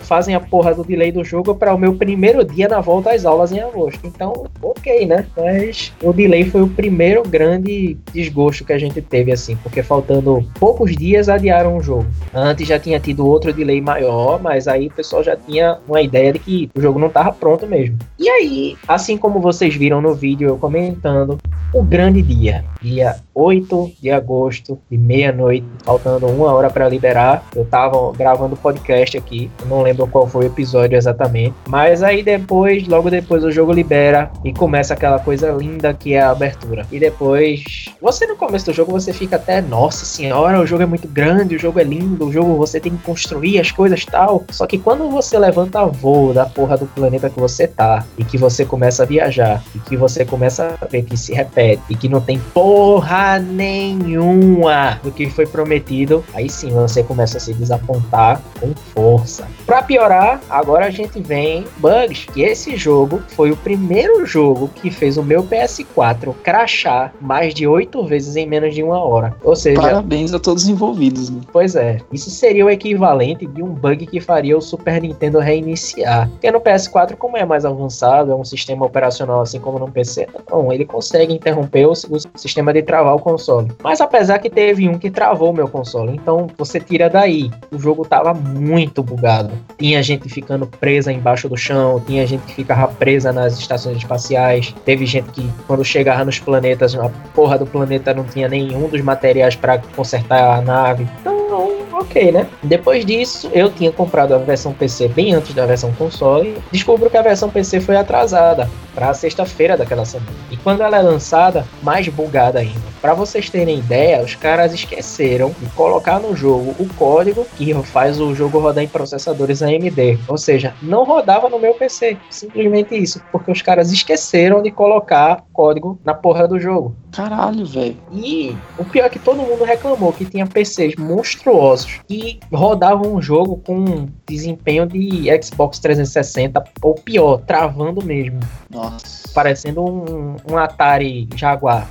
fazem 0.00 0.34
a 0.34 0.40
porra 0.40 0.74
do 0.74 0.82
delay 0.82 1.12
do 1.12 1.22
jogo 1.22 1.54
para 1.54 1.74
o 1.74 1.78
meu 1.78 1.94
primeiro 1.94 2.42
dia 2.42 2.68
na 2.68 2.80
volta 2.80 3.12
às 3.12 3.26
aulas 3.26 3.52
em 3.52 3.60
agosto. 3.60 4.00
Então, 4.02 4.46
ok, 4.62 5.04
né? 5.04 5.26
Mas 5.36 5.92
o 6.02 6.10
delay 6.10 6.46
foi 6.46 6.62
o 6.62 6.68
primeiro 6.68 7.22
grande 7.22 7.98
desgosto 8.14 8.64
que 8.64 8.72
a 8.72 8.78
gente 8.78 9.02
teve, 9.02 9.30
assim, 9.30 9.54
porque 9.56 9.82
faltando 9.82 10.42
poucos 10.58 10.96
dias 10.96 11.28
adiaram 11.28 11.76
o 11.76 11.82
jogo. 11.82 12.06
Antes 12.32 12.66
já 12.66 12.78
tinha 12.78 12.98
tido 12.98 13.26
outro 13.26 13.52
delay 13.52 13.82
maior, 13.82 14.40
mas 14.40 14.66
aí 14.66 14.86
o 14.86 14.90
pessoal 14.90 15.22
já 15.22 15.36
tinha 15.36 15.76
uma 15.86 16.00
ideia 16.00 16.32
de 16.32 16.38
que 16.38 16.70
o 16.74 16.80
jogo 16.80 16.98
não 16.98 17.08
estava 17.08 17.30
pronto 17.30 17.66
mesmo. 17.66 17.98
E 18.18 18.26
aí, 18.26 18.74
assim 18.88 19.18
como 19.18 19.38
vocês 19.38 19.74
viram 19.74 20.00
no 20.00 20.14
vídeo 20.14 20.48
eu 20.48 20.56
comentando, 20.56 21.38
o 21.74 21.82
grande 21.82 22.22
dia, 22.22 22.64
dia 22.80 23.16
8 23.34 23.94
de 24.00 24.08
agosto, 24.08 24.78
de 24.88 24.96
meia-noite, 24.96 25.66
faltando 25.84 26.26
uma 26.28 26.52
hora 26.52 26.70
para 26.70 26.88
liberar. 26.88 27.44
Eu 27.54 27.64
tava 27.64 28.12
gravando 28.12 28.56
podcast 28.56 29.18
aqui, 29.18 29.50
não 29.66 29.82
lembro 29.82 30.06
qual 30.06 30.28
foi 30.28 30.44
o 30.44 30.46
episódio 30.46 30.96
exatamente, 30.96 31.52
mas 31.68 32.00
aí 32.00 32.22
depois, 32.22 32.86
logo 32.86 33.10
depois 33.10 33.42
o 33.42 33.50
jogo 33.50 33.72
libera 33.72 34.30
e 34.44 34.52
começa 34.52 34.94
aquela 34.94 35.18
coisa 35.18 35.50
linda 35.50 35.92
que 35.92 36.14
é 36.14 36.22
a 36.22 36.30
abertura. 36.30 36.86
E 36.92 37.00
depois, 37.00 37.86
você 38.00 38.24
no 38.24 38.36
começo 38.36 38.66
do 38.66 38.72
jogo 38.72 38.92
você 38.92 39.12
fica 39.12 39.34
até, 39.34 39.60
nossa 39.60 40.04
senhora, 40.04 40.60
o 40.60 40.66
jogo 40.66 40.84
é 40.84 40.86
muito 40.86 41.08
grande, 41.08 41.56
o 41.56 41.58
jogo 41.58 41.80
é 41.80 41.84
lindo, 41.84 42.28
o 42.28 42.32
jogo 42.32 42.54
você 42.54 42.78
tem 42.78 42.96
que 42.96 43.02
construir 43.02 43.58
as 43.58 43.72
coisas 43.72 44.04
tal. 44.04 44.44
Só 44.52 44.64
que 44.64 44.78
quando 44.78 45.10
você 45.10 45.36
levanta 45.36 45.84
voo 45.86 46.32
da 46.32 46.46
porra 46.46 46.76
do 46.76 46.86
planeta 46.86 47.28
que 47.28 47.40
você 47.40 47.66
tá 47.66 48.06
e 48.16 48.24
que 48.24 48.38
você 48.38 48.64
começa 48.64 49.02
a 49.02 49.06
viajar 49.06 49.60
e 49.74 49.80
que 49.80 49.96
você 49.96 50.24
começa 50.24 50.76
a 50.80 50.86
ver 50.86 51.02
que 51.02 51.16
se 51.16 51.34
repete 51.34 51.63
e 51.88 51.94
que 51.94 52.08
não 52.08 52.20
tem 52.20 52.38
porra 52.52 53.38
nenhuma 53.38 55.00
do 55.02 55.10
que 55.10 55.28
foi 55.28 55.46
prometido, 55.46 56.24
aí 56.34 56.48
sim 56.48 56.70
você 56.70 57.02
começa 57.02 57.38
a 57.38 57.40
se 57.40 57.52
desapontar 57.54 58.40
com 58.60 58.74
força. 58.94 59.46
Para 59.66 59.82
piorar, 59.82 60.40
agora 60.48 60.86
a 60.86 60.90
gente 60.90 61.20
vem 61.20 61.64
bugs, 61.78 62.26
que 62.32 62.42
esse 62.42 62.76
jogo 62.76 63.22
foi 63.28 63.50
o 63.50 63.56
primeiro 63.56 64.26
jogo 64.26 64.68
que 64.74 64.90
fez 64.90 65.16
o 65.16 65.22
meu 65.22 65.42
PS4 65.42 66.34
crashar 66.42 67.12
mais 67.20 67.54
de 67.54 67.66
oito 67.66 68.04
vezes 68.04 68.36
em 68.36 68.46
menos 68.46 68.74
de 68.74 68.82
uma 68.82 69.02
hora. 69.02 69.34
Ou 69.42 69.56
seja, 69.56 69.80
parabéns 69.80 70.34
a 70.34 70.38
todos 70.38 70.64
os 70.64 70.68
envolvidos. 70.68 71.30
Né? 71.30 71.40
Pois 71.52 71.74
é, 71.74 71.98
isso 72.12 72.30
seria 72.30 72.64
o 72.64 72.70
equivalente 72.70 73.46
de 73.46 73.62
um 73.62 73.68
bug 73.68 74.06
que 74.06 74.20
faria 74.20 74.56
o 74.56 74.60
Super 74.60 75.00
Nintendo 75.00 75.38
reiniciar. 75.38 76.28
Porque 76.30 76.50
no 76.50 76.60
PS4, 76.60 77.16
como 77.16 77.36
é 77.36 77.44
mais 77.44 77.64
avançado, 77.64 78.32
é 78.32 78.34
um 78.34 78.44
sistema 78.44 78.84
operacional 78.84 79.40
assim 79.40 79.58
como 79.58 79.78
no 79.78 79.90
PC, 79.90 80.28
não, 80.50 80.72
ele 80.72 80.84
consegue 80.84 81.32
interromper 81.32 81.53
o, 81.60 81.92
o 81.92 82.38
sistema 82.38 82.72
de 82.72 82.82
travar 82.82 83.14
o 83.14 83.18
console. 83.18 83.72
Mas 83.82 84.00
apesar 84.00 84.38
que 84.38 84.50
teve 84.50 84.88
um 84.88 84.98
que 84.98 85.10
travou 85.10 85.50
o 85.50 85.54
meu 85.54 85.68
console, 85.68 86.12
então 86.14 86.48
você 86.56 86.80
tira 86.80 87.08
daí. 87.08 87.50
O 87.70 87.78
jogo 87.78 88.04
tava 88.04 88.34
muito 88.34 89.02
bugado. 89.02 89.52
Tinha 89.78 90.02
gente 90.02 90.28
ficando 90.28 90.66
presa 90.66 91.12
embaixo 91.12 91.48
do 91.48 91.56
chão, 91.56 92.02
tinha 92.06 92.26
gente 92.26 92.42
que 92.42 92.54
ficava 92.54 92.88
presa 92.88 93.32
nas 93.32 93.58
estações 93.58 93.98
espaciais, 93.98 94.74
teve 94.84 95.06
gente 95.06 95.30
que 95.30 95.48
quando 95.66 95.84
chegava 95.84 96.24
nos 96.24 96.38
planetas, 96.38 96.94
a 96.94 97.08
porra 97.34 97.58
do 97.58 97.66
planeta 97.66 98.14
não 98.14 98.24
tinha 98.24 98.48
nenhum 98.48 98.88
dos 98.88 99.00
materiais 99.00 99.56
para 99.56 99.78
consertar 99.94 100.58
a 100.58 100.60
nave. 100.60 101.06
Então 101.20 101.83
Ok, 101.94 102.32
né? 102.32 102.48
Depois 102.60 103.06
disso, 103.06 103.48
eu 103.54 103.70
tinha 103.70 103.92
comprado 103.92 104.34
a 104.34 104.38
versão 104.38 104.72
PC 104.72 105.06
bem 105.08 105.32
antes 105.32 105.54
da 105.54 105.64
versão 105.64 105.92
console. 105.92 106.58
Descubro 106.72 107.08
que 107.08 107.16
a 107.16 107.22
versão 107.22 107.48
PC 107.48 107.80
foi 107.80 107.96
atrasada 107.96 108.68
para 108.94 109.14
sexta-feira 109.14 109.76
daquela 109.76 110.04
semana. 110.04 110.32
E 110.50 110.56
quando 110.56 110.82
ela 110.82 110.96
é 110.96 111.02
lançada, 111.02 111.64
mais 111.82 112.08
bugada 112.08 112.58
ainda. 112.58 112.94
Para 113.00 113.14
vocês 113.14 113.48
terem 113.50 113.78
ideia, 113.78 114.22
os 114.22 114.34
caras 114.34 114.72
esqueceram 114.72 115.54
de 115.60 115.66
colocar 115.70 116.18
no 116.18 116.34
jogo 116.34 116.74
o 116.78 116.88
código 116.94 117.46
que 117.56 117.74
faz 117.82 118.20
o 118.20 118.34
jogo 118.34 118.58
rodar 118.58 118.82
em 118.82 118.88
processadores 118.88 119.62
AMD. 119.62 120.18
Ou 120.26 120.38
seja, 120.38 120.74
não 120.82 121.04
rodava 121.04 121.48
no 121.48 121.58
meu 121.58 121.74
PC. 121.74 122.16
Simplesmente 122.30 122.96
isso, 122.96 123.22
porque 123.30 123.52
os 123.52 123.62
caras 123.62 123.92
esqueceram 123.92 124.62
de 124.62 124.70
colocar 124.70 125.44
código 125.52 125.98
na 126.04 126.14
porra 126.14 126.48
do 126.48 126.58
jogo. 126.58 126.96
Caralho, 127.12 127.64
velho. 127.64 127.96
E 128.12 128.56
o 128.78 128.84
pior 128.84 129.04
é 129.06 129.08
que 129.08 129.18
todo 129.18 129.42
mundo 129.42 129.64
reclamou 129.64 130.12
que 130.12 130.24
tinha 130.24 130.46
PCs 130.46 130.96
monstruosos 130.96 131.83
que 132.08 132.38
rodavam 132.52 133.14
um 133.14 133.22
jogo 133.22 133.60
com 133.64 134.08
desempenho 134.26 134.86
de 134.86 135.24
Xbox 135.42 135.78
360 135.78 136.62
ou 136.82 136.94
pior, 136.94 137.40
travando 137.46 138.04
mesmo. 138.04 138.40
Nossa. 138.70 139.24
Parecendo 139.34 139.82
um, 139.84 140.36
um 140.50 140.56
Atari 140.56 141.28
Jaguar. 141.34 141.88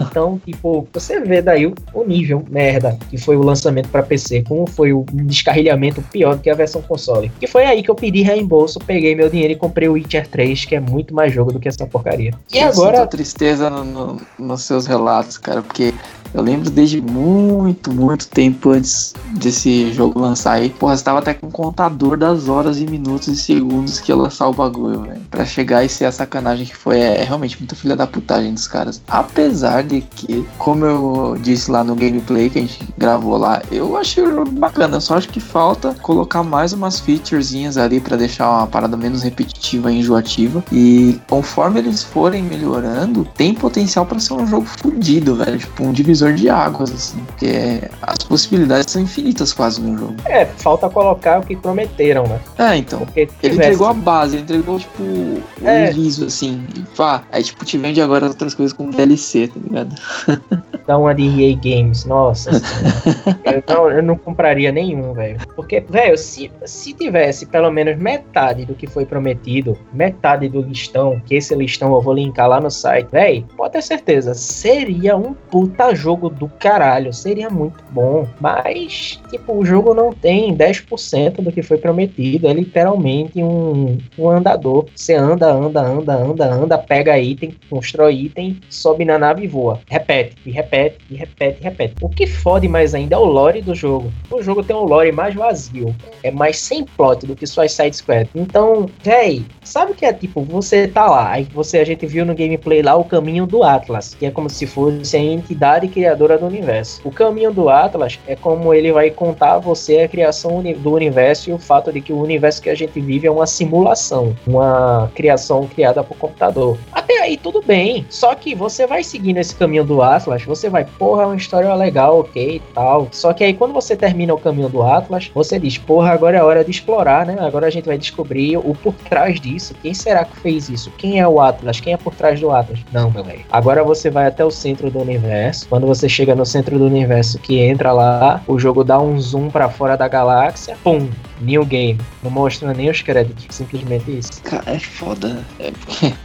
Então, 0.00 0.40
tipo, 0.44 0.88
você 0.92 1.20
vê 1.20 1.40
daí 1.42 1.66
o, 1.66 1.74
o 1.92 2.04
nível 2.04 2.42
merda 2.48 2.98
que 3.10 3.18
foi 3.18 3.36
o 3.36 3.42
lançamento 3.42 3.88
para 3.90 4.02
PC, 4.02 4.42
como 4.42 4.66
foi 4.66 4.92
o 4.92 5.04
descarrilhamento 5.12 6.00
pior 6.02 6.36
do 6.36 6.42
que 6.42 6.50
a 6.50 6.54
versão 6.54 6.80
console. 6.82 7.30
Que 7.38 7.46
foi 7.46 7.64
aí 7.64 7.82
que 7.82 7.90
eu 7.90 7.94
pedi 7.94 8.22
reembolso, 8.22 8.78
peguei 8.80 9.14
meu 9.14 9.28
dinheiro 9.28 9.52
e 9.52 9.56
comprei 9.56 9.88
o 9.88 9.92
Witcher 9.92 10.26
3, 10.28 10.64
que 10.64 10.74
é 10.74 10.80
muito 10.80 11.14
mais 11.14 11.32
jogo 11.32 11.52
do 11.52 11.60
que 11.60 11.68
essa 11.68 11.86
porcaria. 11.86 12.32
E 12.52 12.58
Eu 12.58 12.68
agora. 12.68 13.06
tristeza 13.06 13.68
no- 13.70 13.84
no- 13.84 14.20
nos 14.38 14.62
seus 14.62 14.86
relatos, 14.86 15.36
cara, 15.38 15.62
porque 15.62 15.92
eu 16.32 16.42
lembro 16.42 16.70
desde 16.70 17.00
muito, 17.00 17.92
muito 17.92 18.28
tempo 18.28 18.70
antes 18.70 19.14
desse 19.32 19.92
jogo 19.92 20.20
lançar 20.20 20.52
aí. 20.52 20.70
Porra, 20.70 20.96
você 20.96 21.04
tava 21.04 21.18
até 21.18 21.34
com 21.34 21.48
um 21.48 21.50
contador 21.50 22.16
das 22.16 22.48
horas 22.48 22.78
e 22.78 22.86
minutos 22.86 23.28
e 23.28 23.36
segundos 23.36 23.98
que 23.98 24.12
ia 24.12 24.16
lançar 24.16 24.48
o 24.48 24.52
bagulho, 24.52 25.02
velho. 25.02 25.20
Pra 25.30 25.44
chegar 25.44 25.84
e 25.84 25.88
ser 25.88 26.04
a 26.04 26.12
sacanagem 26.12 26.66
que 26.66 26.76
foi. 26.76 26.98
É, 27.00 27.20
é 27.20 27.24
realmente 27.24 27.58
muito 27.58 27.74
filha 27.74 27.96
da 27.96 28.06
putagem 28.06 28.54
dos 28.54 28.68
caras. 28.68 29.02
Apesar 29.08 29.82
de 29.82 30.00
que, 30.02 30.46
como 30.58 30.84
eu 30.84 31.36
disse 31.40 31.70
lá 31.70 31.82
no 31.82 31.94
gameplay 31.94 32.48
que 32.48 32.58
a 32.58 32.62
gente 32.62 32.88
gravou 32.96 33.36
lá, 33.36 33.62
eu 33.70 33.96
achei 33.96 34.22
o 34.22 34.30
jogo 34.30 34.50
bacana. 34.52 35.00
Só 35.00 35.16
acho 35.16 35.28
que 35.28 35.40
falta 35.40 35.94
colocar 36.02 36.42
mais 36.42 36.72
umas 36.72 37.00
featurezinhas 37.00 37.76
ali 37.76 38.00
pra 38.00 38.16
deixar 38.16 38.50
uma 38.50 38.66
parada 38.66 38.96
menos 38.96 39.22
repetitiva 39.22 39.90
e 39.90 39.98
enjoativa. 39.98 40.62
E 40.70 41.18
conforme 41.28 41.80
eles 41.80 42.02
forem 42.02 42.42
melhorando, 42.42 43.26
tem 43.36 43.54
potencial 43.54 44.06
pra 44.06 44.20
ser 44.20 44.34
um 44.34 44.46
jogo 44.46 44.66
fodido, 44.66 45.34
velho. 45.34 45.58
Tipo, 45.58 45.84
um 45.84 45.92
divisor 45.92 46.19
de 46.34 46.48
águas, 46.48 46.90
assim. 46.92 47.18
Porque 47.24 47.82
as 48.02 48.18
possibilidades 48.18 48.90
são 48.92 49.00
infinitas 49.02 49.52
quase 49.52 49.80
no 49.80 49.96
jogo. 49.98 50.16
É, 50.24 50.44
falta 50.46 50.88
colocar 50.88 51.40
o 51.40 51.42
que 51.42 51.56
prometeram, 51.56 52.26
né? 52.26 52.40
É, 52.58 52.76
então. 52.76 53.00
Porque 53.00 53.28
Ele 53.42 53.54
entregou 53.54 53.86
a 53.86 53.94
base, 53.94 54.36
ele 54.36 54.42
entregou, 54.42 54.78
tipo, 54.78 55.02
o 55.02 55.42
É. 55.62 55.90
liso, 55.90 56.26
assim. 56.26 56.64
E 56.76 56.80
pá, 56.96 57.22
aí, 57.32 57.42
tipo, 57.42 57.64
te 57.64 57.76
vende 57.78 58.00
agora 58.00 58.26
outras 58.26 58.54
coisas 58.54 58.72
como 58.72 58.92
DLC, 58.92 59.48
tá 59.48 59.60
ligado? 59.62 59.94
Dá 60.90 60.98
uma 60.98 61.14
de 61.14 61.22
EA 61.22 61.54
Games, 61.54 62.04
nossa. 62.04 62.50
eu, 63.46 63.62
não, 63.68 63.90
eu 63.92 64.02
não 64.02 64.16
compraria 64.16 64.72
nenhum, 64.72 65.12
velho. 65.12 65.38
Porque, 65.54 65.78
velho, 65.78 66.18
se, 66.18 66.50
se 66.64 66.92
tivesse 66.92 67.46
pelo 67.46 67.70
menos 67.70 67.96
metade 67.96 68.64
do 68.64 68.74
que 68.74 68.88
foi 68.88 69.06
prometido, 69.06 69.78
metade 69.92 70.48
do 70.48 70.60
listão, 70.60 71.22
que 71.24 71.36
esse 71.36 71.54
listão 71.54 71.94
eu 71.94 72.00
vou 72.00 72.12
linkar 72.12 72.48
lá 72.48 72.60
no 72.60 72.72
site, 72.72 73.08
velho, 73.12 73.46
pode 73.56 73.74
ter 73.74 73.82
certeza, 73.82 74.34
seria 74.34 75.16
um 75.16 75.32
puta 75.32 75.94
jogo 75.94 76.28
do 76.28 76.48
caralho, 76.48 77.12
seria 77.12 77.48
muito 77.48 77.84
bom. 77.92 78.26
Mas, 78.40 79.20
tipo, 79.30 79.56
o 79.56 79.64
jogo 79.64 79.94
não 79.94 80.12
tem 80.12 80.56
10% 80.56 81.40
do 81.40 81.52
que 81.52 81.62
foi 81.62 81.78
prometido, 81.78 82.48
é 82.48 82.52
literalmente 82.52 83.40
um, 83.40 83.96
um 84.18 84.28
andador. 84.28 84.86
Você 84.92 85.14
anda, 85.14 85.52
anda, 85.52 85.82
anda, 85.82 86.16
anda, 86.16 86.52
anda, 86.52 86.78
pega 86.78 87.16
item, 87.16 87.54
constrói 87.70 88.22
item, 88.22 88.58
sobe 88.68 89.04
na 89.04 89.20
nave 89.20 89.44
e 89.44 89.46
voa. 89.46 89.78
Repete, 89.88 90.34
e 90.44 90.50
repete, 90.50 90.79
repete, 91.10 91.58
e 91.60 91.64
repete. 91.64 91.94
O 92.00 92.08
que 92.08 92.26
fode 92.26 92.68
mais 92.68 92.94
ainda 92.94 93.16
é 93.16 93.18
o 93.18 93.24
lore 93.24 93.60
do 93.60 93.74
jogo. 93.74 94.12
O 94.30 94.42
jogo 94.42 94.62
tem 94.62 94.74
um 94.74 94.84
lore 94.84 95.12
mais 95.12 95.34
vazio, 95.34 95.94
é 96.22 96.30
mais 96.30 96.58
sem 96.58 96.84
plot 96.84 97.26
do 97.26 97.36
que 97.36 97.46
suas 97.46 97.72
side 97.72 97.96
squad. 97.96 98.28
Então, 98.34 98.86
véi, 99.02 99.44
sabe 99.62 99.92
o 99.92 99.94
que 99.94 100.04
é 100.04 100.12
tipo, 100.12 100.42
você 100.42 100.88
tá 100.88 101.06
lá, 101.06 101.30
aí 101.30 101.44
você 101.52 101.78
a 101.78 101.84
gente 101.84 102.06
viu 102.06 102.24
no 102.24 102.34
gameplay 102.34 102.82
lá 102.82 102.96
o 102.96 103.04
caminho 103.04 103.46
do 103.46 103.62
Atlas, 103.62 104.14
que 104.14 104.26
é 104.26 104.30
como 104.30 104.48
se 104.48 104.66
fosse 104.66 105.16
a 105.16 105.20
entidade 105.20 105.88
criadora 105.88 106.38
do 106.38 106.46
universo. 106.46 107.00
O 107.04 107.10
caminho 107.10 107.52
do 107.52 107.68
Atlas 107.68 108.18
é 108.26 108.36
como 108.36 108.72
ele 108.74 108.92
vai 108.92 109.10
contar 109.10 109.54
a 109.54 109.58
você 109.58 110.00
a 110.00 110.08
criação 110.08 110.62
do 110.62 110.92
universo 110.92 111.50
e 111.50 111.52
o 111.52 111.58
fato 111.58 111.92
de 111.92 112.00
que 112.00 112.12
o 112.12 112.20
universo 112.20 112.62
que 112.62 112.70
a 112.70 112.74
gente 112.74 113.00
vive 113.00 113.26
é 113.26 113.30
uma 113.30 113.46
simulação, 113.46 114.36
uma 114.46 115.10
criação 115.14 115.66
criada 115.66 116.02
por 116.02 116.16
computador. 116.16 116.78
Até 116.92 117.20
aí 117.20 117.36
tudo 117.36 117.62
bem, 117.62 118.06
só 118.08 118.34
que 118.34 118.54
você 118.54 118.86
vai 118.86 119.02
seguindo 119.02 119.38
esse 119.38 119.54
caminho 119.54 119.84
do 119.84 120.02
Atlas, 120.02 120.44
você 120.60 120.68
vai, 120.68 120.84
porra, 120.84 121.22
é 121.22 121.26
uma 121.26 121.36
história 121.36 121.74
legal, 121.74 122.20
ok 122.20 122.56
e 122.56 122.60
tal. 122.74 123.08
Só 123.10 123.32
que 123.32 123.42
aí 123.42 123.54
quando 123.54 123.72
você 123.72 123.96
termina 123.96 124.34
o 124.34 124.38
caminho 124.38 124.68
do 124.68 124.82
Atlas, 124.82 125.30
você 125.34 125.58
diz, 125.58 125.78
porra, 125.78 126.10
agora 126.12 126.36
é 126.36 126.42
hora 126.42 126.64
de 126.64 126.70
explorar, 126.70 127.24
né? 127.24 127.36
Agora 127.40 127.66
a 127.66 127.70
gente 127.70 127.86
vai 127.86 127.96
descobrir 127.96 128.56
o 128.58 128.74
por 128.74 128.94
trás 129.08 129.40
disso. 129.40 129.74
Quem 129.82 129.94
será 129.94 130.24
que 130.24 130.38
fez 130.40 130.68
isso? 130.68 130.90
Quem 130.98 131.18
é 131.18 131.26
o 131.26 131.40
Atlas? 131.40 131.80
Quem 131.80 131.94
é 131.94 131.96
por 131.96 132.14
trás 132.14 132.38
do 132.38 132.50
Atlas? 132.50 132.80
Não, 132.92 133.10
velho. 133.10 133.40
Agora 133.50 133.82
você 133.82 134.10
vai 134.10 134.26
até 134.26 134.44
o 134.44 134.50
centro 134.50 134.90
do 134.90 134.98
universo. 134.98 135.66
Quando 135.68 135.86
você 135.86 136.08
chega 136.08 136.34
no 136.34 136.44
centro 136.44 136.78
do 136.78 136.84
universo 136.84 137.38
que 137.38 137.58
entra 137.58 137.92
lá, 137.92 138.42
o 138.46 138.58
jogo 138.58 138.84
dá 138.84 139.00
um 139.00 139.18
zoom 139.18 139.48
pra 139.48 139.68
fora 139.68 139.96
da 139.96 140.08
galáxia, 140.08 140.76
pum, 140.84 141.08
new 141.40 141.64
game. 141.64 141.98
Não 142.22 142.30
mostra 142.30 142.72
nem 142.74 142.90
os 142.90 143.00
créditos, 143.02 143.46
simplesmente 143.50 144.18
isso. 144.18 144.42
Cara, 144.42 144.64
é 144.66 144.78
foda. 144.78 145.44
É, 145.58 145.72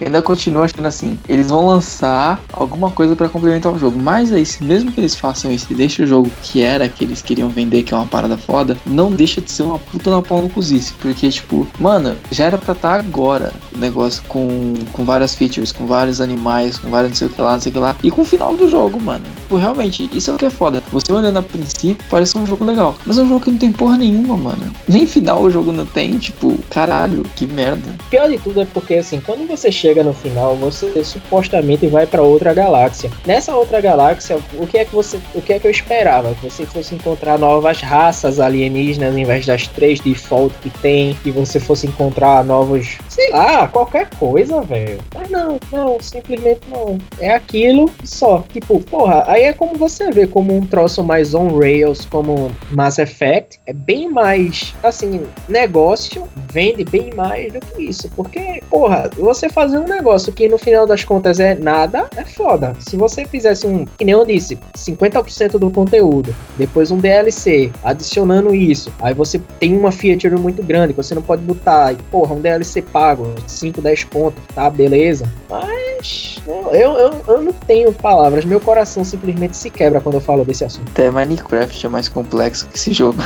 ainda 0.04 0.22
continuo 0.22 0.64
achando 0.64 0.86
assim. 0.86 1.18
Eles 1.28 1.50
vão 1.50 1.66
lançar 1.66 2.40
alguma 2.52 2.92
coisa 2.92 3.16
pra 3.16 3.30
complementar 3.30 3.74
o 3.74 3.80
jogo. 3.80 3.98
Mas 3.98 4.25
aí, 4.32 4.46
se 4.46 4.64
mesmo 4.64 4.92
que 4.92 5.00
eles 5.00 5.16
façam 5.16 5.52
isso 5.52 5.68
e 5.70 5.76
deixem 5.76 6.06
o 6.06 6.08
jogo 6.08 6.32
que 6.44 6.62
era 6.62 6.88
que 6.88 7.04
eles 7.04 7.22
queriam 7.22 7.50
vender, 7.50 7.84
que 7.84 7.94
é 7.94 7.98
uma 7.98 8.06
parada 8.06 8.38
foda, 8.38 8.78
não 8.86 9.12
deixa 9.12 9.42
de 9.42 9.52
ser 9.52 9.64
uma 9.64 9.80
puta 9.80 10.10
na 10.10 10.22
pau 10.22 10.42
no 10.42 10.50
cozice. 10.50 10.94
Porque, 10.94 11.30
tipo, 11.30 11.68
mano, 11.80 12.16
já 12.32 12.46
era 12.46 12.58
pra 12.58 12.74
estar 12.74 13.00
agora 13.00 13.54
o 13.74 13.78
negócio 13.78 14.24
com, 14.28 14.74
com 14.92 15.04
várias 15.04 15.36
features, 15.36 15.72
com 15.72 15.86
vários 15.86 16.22
animais, 16.22 16.78
com 16.78 16.90
vários 16.90 17.12
não 17.12 17.16
sei 17.18 17.28
o 17.28 17.30
que 17.30 17.42
lá, 17.42 17.54
não 17.54 17.62
sei 17.62 17.70
o 17.70 17.74
que 17.74 17.80
lá. 17.80 17.96
E 18.04 18.12
com 18.12 18.22
o 18.22 18.26
final 18.26 18.56
do 18.56 18.70
jogo, 18.70 19.02
mano. 19.02 19.26
Tipo, 19.56 19.58
realmente, 19.58 20.10
isso 20.12 20.32
é 20.32 20.34
o 20.34 20.38
que 20.38 20.46
é 20.46 20.50
foda. 20.50 20.84
Você 20.92 21.14
olhando 21.14 21.40
a 21.40 21.42
princípio, 21.42 22.06
parece 22.10 22.38
um 22.38 22.46
jogo 22.46 22.66
legal. 22.66 22.96
Mas 23.06 23.18
é 23.18 23.22
um 23.22 23.30
jogo 23.30 23.46
que 23.46 23.52
não 23.52 23.58
tem 23.58 23.72
porra 23.72 23.98
nenhuma, 23.98 24.36
mano. 24.36 24.74
Nem 24.88 25.08
final 25.08 25.42
o 25.42 25.50
jogo 25.50 25.72
não 25.72 25.86
tem, 25.86 26.18
tipo, 26.18 26.58
caralho, 26.70 27.24
que 27.36 27.48
merda. 27.48 27.96
Pior 28.10 28.30
de 28.30 28.38
tudo 28.38 28.62
é 28.62 28.66
porque, 28.66 28.96
assim, 28.96 29.22
quando 29.22 29.48
você 29.48 29.72
chega 29.72 30.04
no 30.04 30.14
final, 30.14 30.56
você 30.56 31.04
supostamente 31.04 31.88
vai 31.88 32.06
pra 32.06 32.22
outra 32.22 32.54
galáxia. 32.54 33.10
Nessa 33.26 33.56
outra 33.56 33.80
galáxia, 33.80 34.38
o 34.56 34.68
que 34.68 34.78
é 34.78 34.86
que 34.86 34.94
você, 34.94 35.20
o 35.34 35.42
que 35.42 35.54
é 35.54 35.60
que 35.60 35.68
eu 35.68 35.72
esperava? 35.72 36.36
Que 36.36 36.50
você 36.50 36.66
fosse 36.66 36.96
encontrar 36.96 37.40
novas 37.40 37.80
raças 37.80 38.40
alienígenas 38.40 39.14
ao 39.14 39.20
invés 39.20 39.46
das 39.46 39.68
três 39.68 40.00
default 40.02 40.54
que 40.62 40.70
tem, 40.70 41.14
que 41.24 41.32
você 41.32 41.60
fosse 41.60 41.88
encontrar 41.88 42.44
novos, 42.44 42.98
sei 43.08 43.32
lá, 43.32 43.68
qualquer 43.68 44.10
coisa, 44.20 44.62
velho. 44.62 45.00
Mas 45.14 45.30
não, 45.30 45.58
não, 45.72 45.98
simplesmente 46.02 46.62
não. 46.70 46.98
É 47.20 47.34
aquilo 47.34 47.90
só. 48.04 48.44
Tipo, 48.52 48.82
porra, 48.82 49.24
aí 49.28 49.45
é 49.46 49.54
como 49.54 49.76
você 49.76 50.12
vê 50.12 50.26
como 50.26 50.56
um 50.56 50.66
troço 50.66 51.04
mais 51.04 51.34
on 51.34 51.58
rails, 51.60 52.06
como 52.06 52.52
Mass 52.72 52.98
Effect, 52.98 53.60
é 53.66 53.74
bem 53.74 54.10
mais, 54.10 54.74
assim, 54.82 55.22
negócio 55.48 56.28
vende 56.52 56.84
bem 56.86 57.14
mais 57.14 57.52
do 57.52 57.60
que 57.60 57.84
isso. 57.84 58.10
Porque, 58.16 58.62
porra, 58.70 59.10
você 59.18 59.50
fazer 59.50 59.78
um 59.78 59.88
negócio 59.88 60.32
que 60.32 60.48
no 60.48 60.58
final 60.58 60.88
das 60.88 61.04
contas 61.04 61.40
é 61.40 61.54
nada, 61.54 62.10
é 62.16 62.24
foda. 62.24 62.74
Se 62.80 62.96
você 62.96 63.26
fizesse 63.26 63.68
um, 63.68 63.86
que 63.86 64.06
nem 64.06 64.14
eu 64.14 64.26
disse, 64.26 64.58
50% 64.76 65.60
do 65.60 65.70
conteúdo, 65.70 66.34
depois 66.58 66.92
um 66.92 66.98
DLC, 66.98 67.72
adicionando 67.84 68.56
isso, 68.56 68.92
aí 69.02 69.14
você 69.14 69.40
tem 69.60 69.78
uma 69.78 69.92
feature 69.92 70.36
muito 70.38 70.64
grande 70.64 70.94
que 70.94 70.98
você 71.04 71.14
não 71.14 71.22
pode 71.22 71.42
botar, 71.44 71.92
e, 71.94 71.98
porra, 72.10 72.34
um 72.34 72.42
DLC 72.42 72.82
pago, 72.82 73.34
5, 73.48 73.82
10 73.82 74.04
pontos, 74.06 74.42
tá, 74.54 74.70
beleza. 74.70 75.32
Mas 75.50 76.42
eu, 76.48 76.72
eu, 76.72 77.22
eu 77.28 77.42
não 77.42 77.54
tenho 77.54 77.92
palavras, 77.92 78.46
meu 78.46 78.60
coração 78.60 79.04
simplesmente 79.04 79.25
se 79.52 79.70
quebra 79.70 80.02
quando 80.02 80.16
eu 80.16 80.22
falo 80.22 80.44
desse 80.44 80.64
assunto. 80.64 80.90
Até 80.92 81.10
Minecraft 81.10 81.86
é 81.86 81.90
mais 81.90 82.08
complexo 82.08 82.68
que 82.68 82.78
esse 82.78 82.94
jogo. 82.94 83.22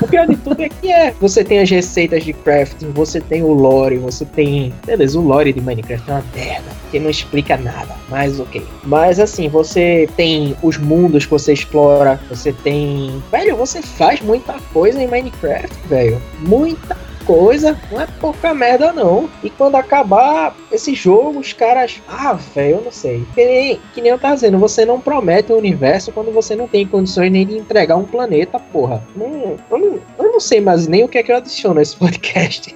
O 0.00 0.08
pior 0.08 0.26
de 0.26 0.36
tudo 0.36 0.60
é 0.60 0.68
que 0.68 0.90
é. 0.90 1.12
Você 1.20 1.42
tem 1.42 1.60
as 1.60 1.70
receitas 1.70 2.24
de 2.24 2.32
crafting, 2.32 2.90
você 2.90 3.20
tem 3.20 3.42
o 3.42 3.52
lore, 3.52 3.96
você 3.98 4.24
tem. 4.24 4.72
Beleza, 4.84 5.18
o 5.18 5.22
lore 5.22 5.52
de 5.52 5.60
Minecraft 5.60 6.10
é 6.10 6.12
uma 6.12 6.24
merda, 6.34 6.70
que 6.90 6.98
não 6.98 7.08
explica 7.08 7.56
nada, 7.56 7.94
mas 8.10 8.38
ok. 8.38 8.64
Mas 8.84 9.18
assim, 9.18 9.48
você 9.48 10.08
tem 10.16 10.56
os 10.62 10.76
mundos 10.76 11.24
que 11.24 11.30
você 11.30 11.52
explora, 11.52 12.20
você 12.28 12.52
tem. 12.52 13.22
Velho, 13.30 13.56
você 13.56 13.80
faz 13.80 14.20
muita 14.20 14.54
coisa 14.72 15.02
em 15.02 15.06
Minecraft, 15.06 15.74
velho. 15.88 16.20
Muita 16.40 16.96
coisa, 17.26 17.78
não 17.90 18.00
é 18.00 18.06
pouca 18.20 18.54
merda 18.54 18.92
não. 18.92 19.28
E 19.42 19.50
quando 19.50 19.76
acabar 19.76 20.56
esse 20.70 20.94
jogo, 20.94 21.38
os 21.38 21.52
caras, 21.52 22.00
ah, 22.08 22.34
velho, 22.54 22.76
eu 22.76 22.82
não 22.82 22.92
sei. 22.92 23.26
Que 23.34 23.44
nem, 23.44 23.80
que 23.92 24.00
nem 24.00 24.10
eu 24.10 24.18
tava 24.18 24.34
dizendo, 24.34 24.58
você 24.58 24.84
não 24.84 25.00
promete 25.00 25.52
o 25.52 25.56
universo 25.56 26.12
quando 26.12 26.32
você 26.32 26.54
não 26.54 26.68
tem 26.68 26.86
condições 26.86 27.30
nem 27.30 27.46
de 27.46 27.56
entregar 27.56 27.96
um 27.96 28.04
planeta, 28.04 28.58
porra. 28.58 29.02
Não, 29.16 29.56
eu, 29.70 29.78
não, 29.78 29.98
eu 30.18 30.32
não 30.32 30.40
sei 30.40 30.60
mais 30.60 30.86
nem 30.86 31.04
o 31.04 31.08
que 31.08 31.18
é 31.18 31.22
que 31.22 31.32
eu 31.32 31.36
adiciono 31.36 31.76
nesse 31.76 31.96
podcast. 31.98 32.74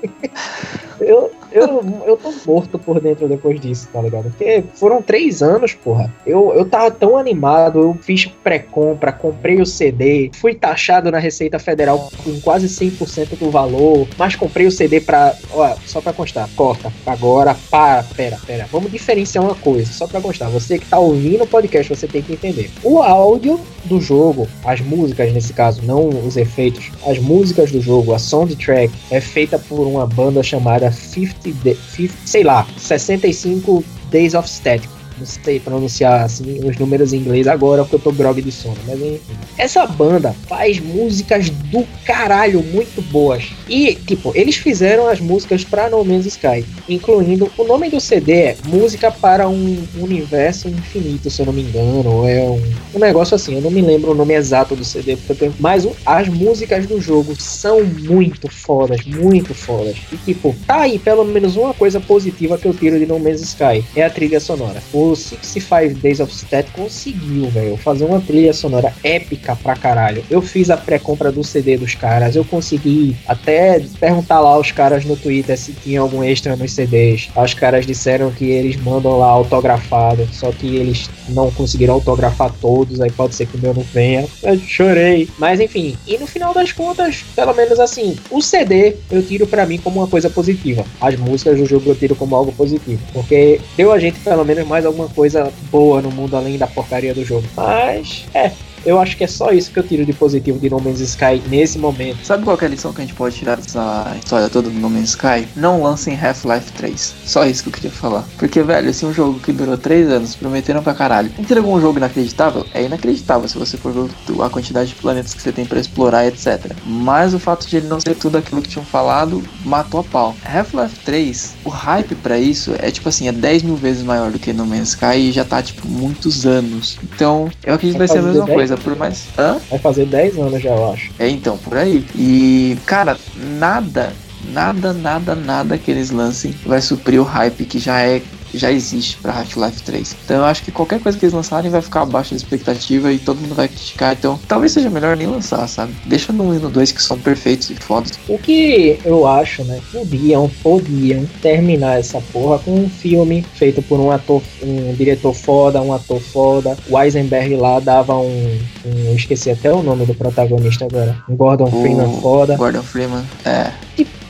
eu, 1.00 1.30
eu, 1.52 1.82
eu 2.06 2.16
tô 2.16 2.32
morto 2.46 2.78
por 2.78 3.00
dentro 3.00 3.28
depois 3.28 3.60
disso, 3.60 3.88
tá 3.92 4.00
ligado? 4.00 4.24
Porque 4.24 4.62
foram 4.74 5.00
três 5.02 5.42
anos, 5.42 5.74
porra. 5.74 6.12
Eu, 6.26 6.52
eu 6.54 6.64
tava 6.64 6.90
tão 6.90 7.16
animado, 7.16 7.78
eu 7.78 7.98
fiz 8.00 8.26
pré-compra, 8.26 9.12
comprei 9.12 9.60
o 9.60 9.66
CD, 9.66 10.30
fui 10.34 10.54
taxado 10.54 11.10
na 11.10 11.18
Receita 11.18 11.58
Federal 11.58 12.10
com 12.24 12.40
quase 12.40 12.66
100% 12.68 13.38
do 13.38 13.50
valor, 13.50 14.06
mas 14.16 14.36
comprei 14.36 14.66
o 14.66 14.70
CD 14.72 15.00
pra. 15.00 15.34
Ó, 15.52 15.74
só 15.86 16.00
pra 16.00 16.12
constar, 16.12 16.48
corta. 16.54 16.92
Agora, 17.06 17.56
para, 17.70 18.02
pera, 18.02 18.38
pera. 18.46 18.66
Vamos 18.70 18.90
diferenciar 18.90 19.44
uma 19.44 19.54
coisa, 19.54 19.92
só 19.92 20.06
pra 20.06 20.20
constar. 20.20 20.50
Você 20.50 20.78
que 20.78 20.86
tá 20.86 20.98
ouvindo 20.98 21.44
o 21.44 21.46
podcast, 21.46 21.94
você 21.94 22.06
tem 22.06 22.22
que 22.22 22.32
entender. 22.32 22.70
O 22.82 23.02
áudio 23.02 23.60
do 23.84 24.00
jogo, 24.00 24.46
as 24.64 24.80
músicas 24.80 25.32
nesse 25.32 25.52
caso, 25.52 25.82
não 25.82 26.08
os 26.08 26.36
efeitos, 26.36 26.90
as 27.06 27.18
músicas 27.18 27.70
do 27.70 27.80
jogo, 27.80 28.12
a 28.12 28.18
soundtrack, 28.18 28.92
é 29.10 29.20
feita 29.20 29.58
por 29.58 29.86
uma 29.86 30.06
banda 30.06 30.42
chamada 30.42 30.90
50 30.92 31.38
50, 31.42 31.75
50 31.75 32.26
sei 32.26 32.42
lá, 32.42 32.66
65 32.76 33.85
Days 34.11 34.35
of 34.35 34.49
Static 34.49 34.97
não 35.18 35.26
sei 35.26 35.60
pronunciar 35.60 36.22
assim 36.25 36.60
os 36.66 36.76
números 36.78 37.12
em 37.12 37.18
inglês 37.18 37.46
agora 37.46 37.82
porque 37.82 37.96
eu 37.96 38.00
tô 38.00 38.12
grog 38.12 38.40
de 38.40 38.52
sono, 38.52 38.76
mas 38.87 39.00
enfim. 39.00 39.20
Essa 39.56 39.87
banda 39.87 40.34
faz 40.48 40.78
músicas 40.78 41.50
do 41.50 41.87
caralho 42.04 42.62
muito 42.62 43.02
boas. 43.10 43.50
E, 43.68 43.94
tipo, 43.94 44.32
eles 44.34 44.56
fizeram 44.56 45.08
as 45.08 45.20
músicas 45.20 45.64
para 45.64 45.90
No 45.90 46.04
Man's 46.04 46.26
Sky, 46.26 46.64
incluindo 46.88 47.50
o 47.56 47.64
nome 47.64 47.90
do 47.90 48.00
CD 48.00 48.38
é 48.38 48.56
Música 48.66 49.10
para 49.10 49.48
um 49.48 49.84
Universo 49.96 50.68
Infinito, 50.68 51.30
se 51.30 51.42
eu 51.42 51.46
não 51.46 51.52
me 51.52 51.62
engano, 51.62 52.26
é 52.26 52.40
um, 52.42 52.62
um 52.94 52.98
negócio 52.98 53.34
assim, 53.34 53.54
eu 53.54 53.60
não 53.60 53.70
me 53.70 53.82
lembro 53.82 54.12
o 54.12 54.14
nome 54.14 54.34
exato 54.34 54.76
do 54.76 54.84
CD, 54.84 55.16
tenho, 55.16 55.54
mas 55.58 55.87
as 56.06 56.28
músicas 56.28 56.87
do 56.87 57.00
jogo 57.00 57.34
são 57.40 57.82
muito 57.82 58.48
fodas, 58.48 59.04
muito 59.04 59.54
fodas. 59.54 59.96
E 60.12 60.16
tipo, 60.16 60.54
tá 60.66 60.82
aí 60.82 60.98
pelo 60.98 61.25
menos 61.25 61.56
uma 61.56 61.75
coisa 61.75 62.00
positiva 62.00 62.58
que 62.58 62.66
eu 62.66 62.75
tiro 62.75 62.98
de 62.98 63.06
No 63.06 63.18
Man's 63.18 63.40
Sky, 63.40 63.84
é 63.96 64.04
a 64.04 64.10
trilha 64.10 64.40
sonora. 64.40 64.82
O 64.92 65.07
o 65.12 65.16
65 65.16 66.00
Days 66.00 66.20
of 66.20 66.32
Stat 66.32 66.70
conseguiu, 66.72 67.48
velho, 67.48 67.76
fazer 67.76 68.04
uma 68.04 68.20
trilha 68.20 68.52
sonora 68.52 68.92
épica 69.02 69.56
pra 69.56 69.76
caralho. 69.76 70.24
Eu 70.30 70.40
fiz 70.40 70.70
a 70.70 70.76
pré-compra 70.76 71.30
do 71.32 71.42
CD 71.44 71.76
dos 71.76 71.94
caras, 71.94 72.36
eu 72.36 72.44
consegui 72.44 73.16
até 73.26 73.80
perguntar 74.00 74.40
lá 74.40 74.50
aos 74.50 74.72
caras 74.72 75.04
no 75.04 75.16
Twitter 75.16 75.56
se 75.58 75.72
tinha 75.72 76.00
algum 76.00 76.22
extra 76.22 76.56
nos 76.56 76.72
CDs. 76.72 77.28
Os 77.36 77.54
caras 77.54 77.86
disseram 77.86 78.30
que 78.30 78.44
eles 78.44 78.76
mandam 78.76 79.18
lá 79.18 79.26
autografado, 79.26 80.28
só 80.32 80.50
que 80.52 80.76
eles 80.76 81.08
não 81.28 81.50
conseguiram 81.50 81.94
autografar 81.94 82.52
todos, 82.60 83.00
aí 83.00 83.10
pode 83.10 83.34
ser 83.34 83.46
que 83.46 83.56
o 83.56 83.60
meu 83.60 83.74
não 83.74 83.82
venha. 83.82 84.26
Eu 84.42 84.58
chorei. 84.58 85.28
Mas 85.38 85.60
enfim, 85.60 85.96
e 86.06 86.18
no 86.18 86.26
final 86.26 86.52
das 86.54 86.72
contas, 86.72 87.24
pelo 87.34 87.54
menos 87.54 87.78
assim, 87.78 88.16
o 88.30 88.40
CD 88.40 88.96
eu 89.10 89.22
tiro 89.22 89.46
para 89.46 89.66
mim 89.66 89.78
como 89.78 90.00
uma 90.00 90.08
coisa 90.08 90.30
positiva. 90.30 90.84
As 91.00 91.16
músicas 91.16 91.58
do 91.58 91.66
jogo 91.66 91.90
eu 91.90 91.94
tiro 91.94 92.14
como 92.14 92.34
algo 92.34 92.52
positivo, 92.52 93.00
porque 93.12 93.60
deu 93.76 93.92
a 93.92 93.98
gente 93.98 94.18
pelo 94.20 94.44
menos 94.44 94.66
mais 94.66 94.84
algum 94.84 94.97
alguma 94.98 95.08
coisa 95.08 95.52
boa 95.70 96.02
no 96.02 96.10
mundo 96.10 96.36
além 96.36 96.58
da 96.58 96.66
porcaria 96.66 97.14
do 97.14 97.24
jogo. 97.24 97.46
Mas, 97.56 98.26
é, 98.34 98.50
eu 98.88 98.99
acho 98.99 99.16
que 99.16 99.25
é 99.25 99.26
só 99.26 99.52
isso 99.52 99.71
que 99.71 99.78
eu 99.78 99.83
tiro 99.83 100.07
de 100.07 100.12
positivo 100.12 100.59
de 100.59 100.71
No 100.71 100.80
Man's 100.80 101.00
Sky 101.00 101.42
nesse 101.49 101.78
momento. 101.78 102.25
Sabe 102.25 102.45
qual 102.45 102.59
é 102.61 102.64
a 102.64 102.68
lição 102.68 102.92
que 102.92 103.02
a 103.02 103.04
gente 103.04 103.14
pode 103.14 103.37
tirar 103.37 103.57
dessa 103.57 104.16
história 104.23 104.49
toda 104.49 104.71
do 104.71 104.78
No 104.78 104.88
Man's 104.88 105.11
Sky? 105.11 105.47
Não 105.54 105.83
lancem 105.83 106.18
Half-Life 106.18 106.73
3. 106.73 107.14
Só 107.25 107.45
isso 107.45 107.62
que 107.62 107.68
eu 107.68 107.73
queria 107.73 107.90
falar. 107.90 108.25
Porque, 108.38 108.62
velho, 108.62 108.88
esse 108.88 109.04
é 109.04 109.09
um 109.09 109.12
jogo 109.12 109.38
que 109.40 109.52
durou 109.52 109.76
3 109.76 110.09
anos, 110.09 110.35
prometeram 110.35 110.83
pra 110.83 110.95
caralho. 110.95 111.30
Entregou 111.38 111.75
um 111.75 111.80
jogo 111.80 111.99
inacreditável? 111.99 112.64
É 112.73 112.83
inacreditável 112.83 113.47
se 113.47 113.59
você 113.59 113.77
for 113.77 113.92
ver 113.92 114.09
a 114.42 114.48
quantidade 114.48 114.88
de 114.88 114.94
planetas 114.94 115.35
que 115.35 115.42
você 115.42 115.53
tem 115.53 115.66
para 115.66 115.79
explorar, 115.79 116.27
etc. 116.27 116.72
Mas 116.87 117.35
o 117.35 117.38
fato 117.38 117.68
de 117.68 117.77
ele 117.77 117.88
não 117.88 118.01
ser 118.01 118.14
tudo 118.14 118.38
aquilo 118.38 118.62
que 118.62 118.68
tinham 118.68 118.85
falado 118.85 119.42
matou 119.64 120.01
a 120.01 120.05
pau. 120.05 120.35
Half-Life 120.44 121.01
3, 121.05 121.57
o 121.64 121.68
hype 121.68 122.14
para 122.14 122.38
isso 122.38 122.74
é 122.79 122.90
tipo 122.90 123.09
assim, 123.09 123.29
é 123.29 123.33
10 123.33 123.64
mil 123.64 123.77
vezes 123.77 124.03
maior 124.03 124.31
do 124.31 124.38
que 124.38 124.53
No 124.53 124.64
Man's 124.64 124.90
Sky 124.90 125.29
e 125.29 125.33
já 125.33 125.44
tá 125.44 125.62
tipo 125.62 125.87
muitos 125.87 126.46
anos. 126.46 126.98
Então, 127.03 127.51
eu 127.62 127.74
acredito 127.74 127.94
que 127.94 127.98
vai 127.98 128.09
ser 128.09 128.18
a 128.18 128.22
mesma 128.22 128.46
coisa, 128.46 128.77
por 128.78 128.96
mais. 128.96 129.26
Hã? 129.38 129.58
Vai 129.70 129.78
fazer 129.78 130.06
10 130.06 130.38
anos 130.38 130.62
já, 130.62 130.70
eu 130.70 130.92
acho. 130.92 131.10
É, 131.18 131.28
então, 131.28 131.56
por 131.58 131.76
aí. 131.76 132.04
E, 132.14 132.76
cara, 132.86 133.16
nada, 133.36 134.12
nada, 134.52 134.92
nada, 134.92 135.34
nada 135.34 135.78
que 135.78 135.90
eles 135.90 136.10
lancem 136.10 136.54
vai 136.64 136.80
suprir 136.80 137.20
o 137.20 137.24
hype 137.24 137.64
que 137.64 137.78
já 137.78 138.00
é 138.00 138.22
já 138.54 138.70
existe 138.70 139.16
para 139.18 139.32
Half-Life 139.32 139.82
3. 139.82 140.16
Então 140.24 140.37
eu 140.38 140.44
acho 140.44 140.62
que 140.62 140.70
qualquer 140.70 141.00
coisa 141.00 141.18
que 141.18 141.24
eles 141.24 141.34
lançarem 141.34 141.70
vai 141.70 141.82
ficar 141.82 142.02
abaixo 142.02 142.30
da 142.30 142.37
expectativa 142.37 143.12
e 143.12 143.18
todo 143.18 143.40
mundo 143.40 143.54
vai 143.54 143.68
criticar. 143.68 144.12
Então 144.12 144.38
talvez 144.46 144.72
seja 144.72 144.90
melhor 144.90 145.16
nem 145.16 145.26
lançar, 145.26 145.66
sabe? 145.68 145.92
Deixa 146.06 146.32
no 146.32 146.44
1 146.44 146.54
e 146.54 146.58
no 146.58 146.70
2 146.70 146.92
que 146.92 147.02
são 147.02 147.18
perfeitos 147.18 147.70
e 147.70 147.74
fodas. 147.74 148.18
O 148.28 148.38
que 148.38 148.98
eu 149.04 149.26
acho, 149.26 149.64
né? 149.64 149.80
Podiam, 149.92 150.50
podiam 150.62 151.26
terminar 151.42 151.98
essa 151.98 152.20
porra 152.32 152.58
com 152.58 152.74
um 152.74 152.88
filme 152.88 153.44
feito 153.54 153.82
por 153.82 153.98
um 153.98 154.11
ator, 154.11 154.42
um 154.62 154.94
diretor 154.94 155.34
foda, 155.34 155.80
um 155.80 155.92
ator 155.92 156.20
foda. 156.20 156.76
O 156.88 156.98
Eisenberg 157.00 157.56
lá 157.56 157.80
dava 157.80 158.16
um, 158.16 158.58
um 158.84 159.08
eu 159.08 159.14
esqueci 159.14 159.50
até 159.50 159.72
o 159.72 159.82
nome 159.82 160.04
do 160.04 160.14
protagonista 160.14 160.84
agora. 160.84 161.16
Um 161.28 161.37
Gordon 161.37 161.70
Freeman 161.70 162.20
foda. 162.20 162.56
Gordon 162.56 162.82
Freeman, 162.82 163.24
é. 163.44 163.72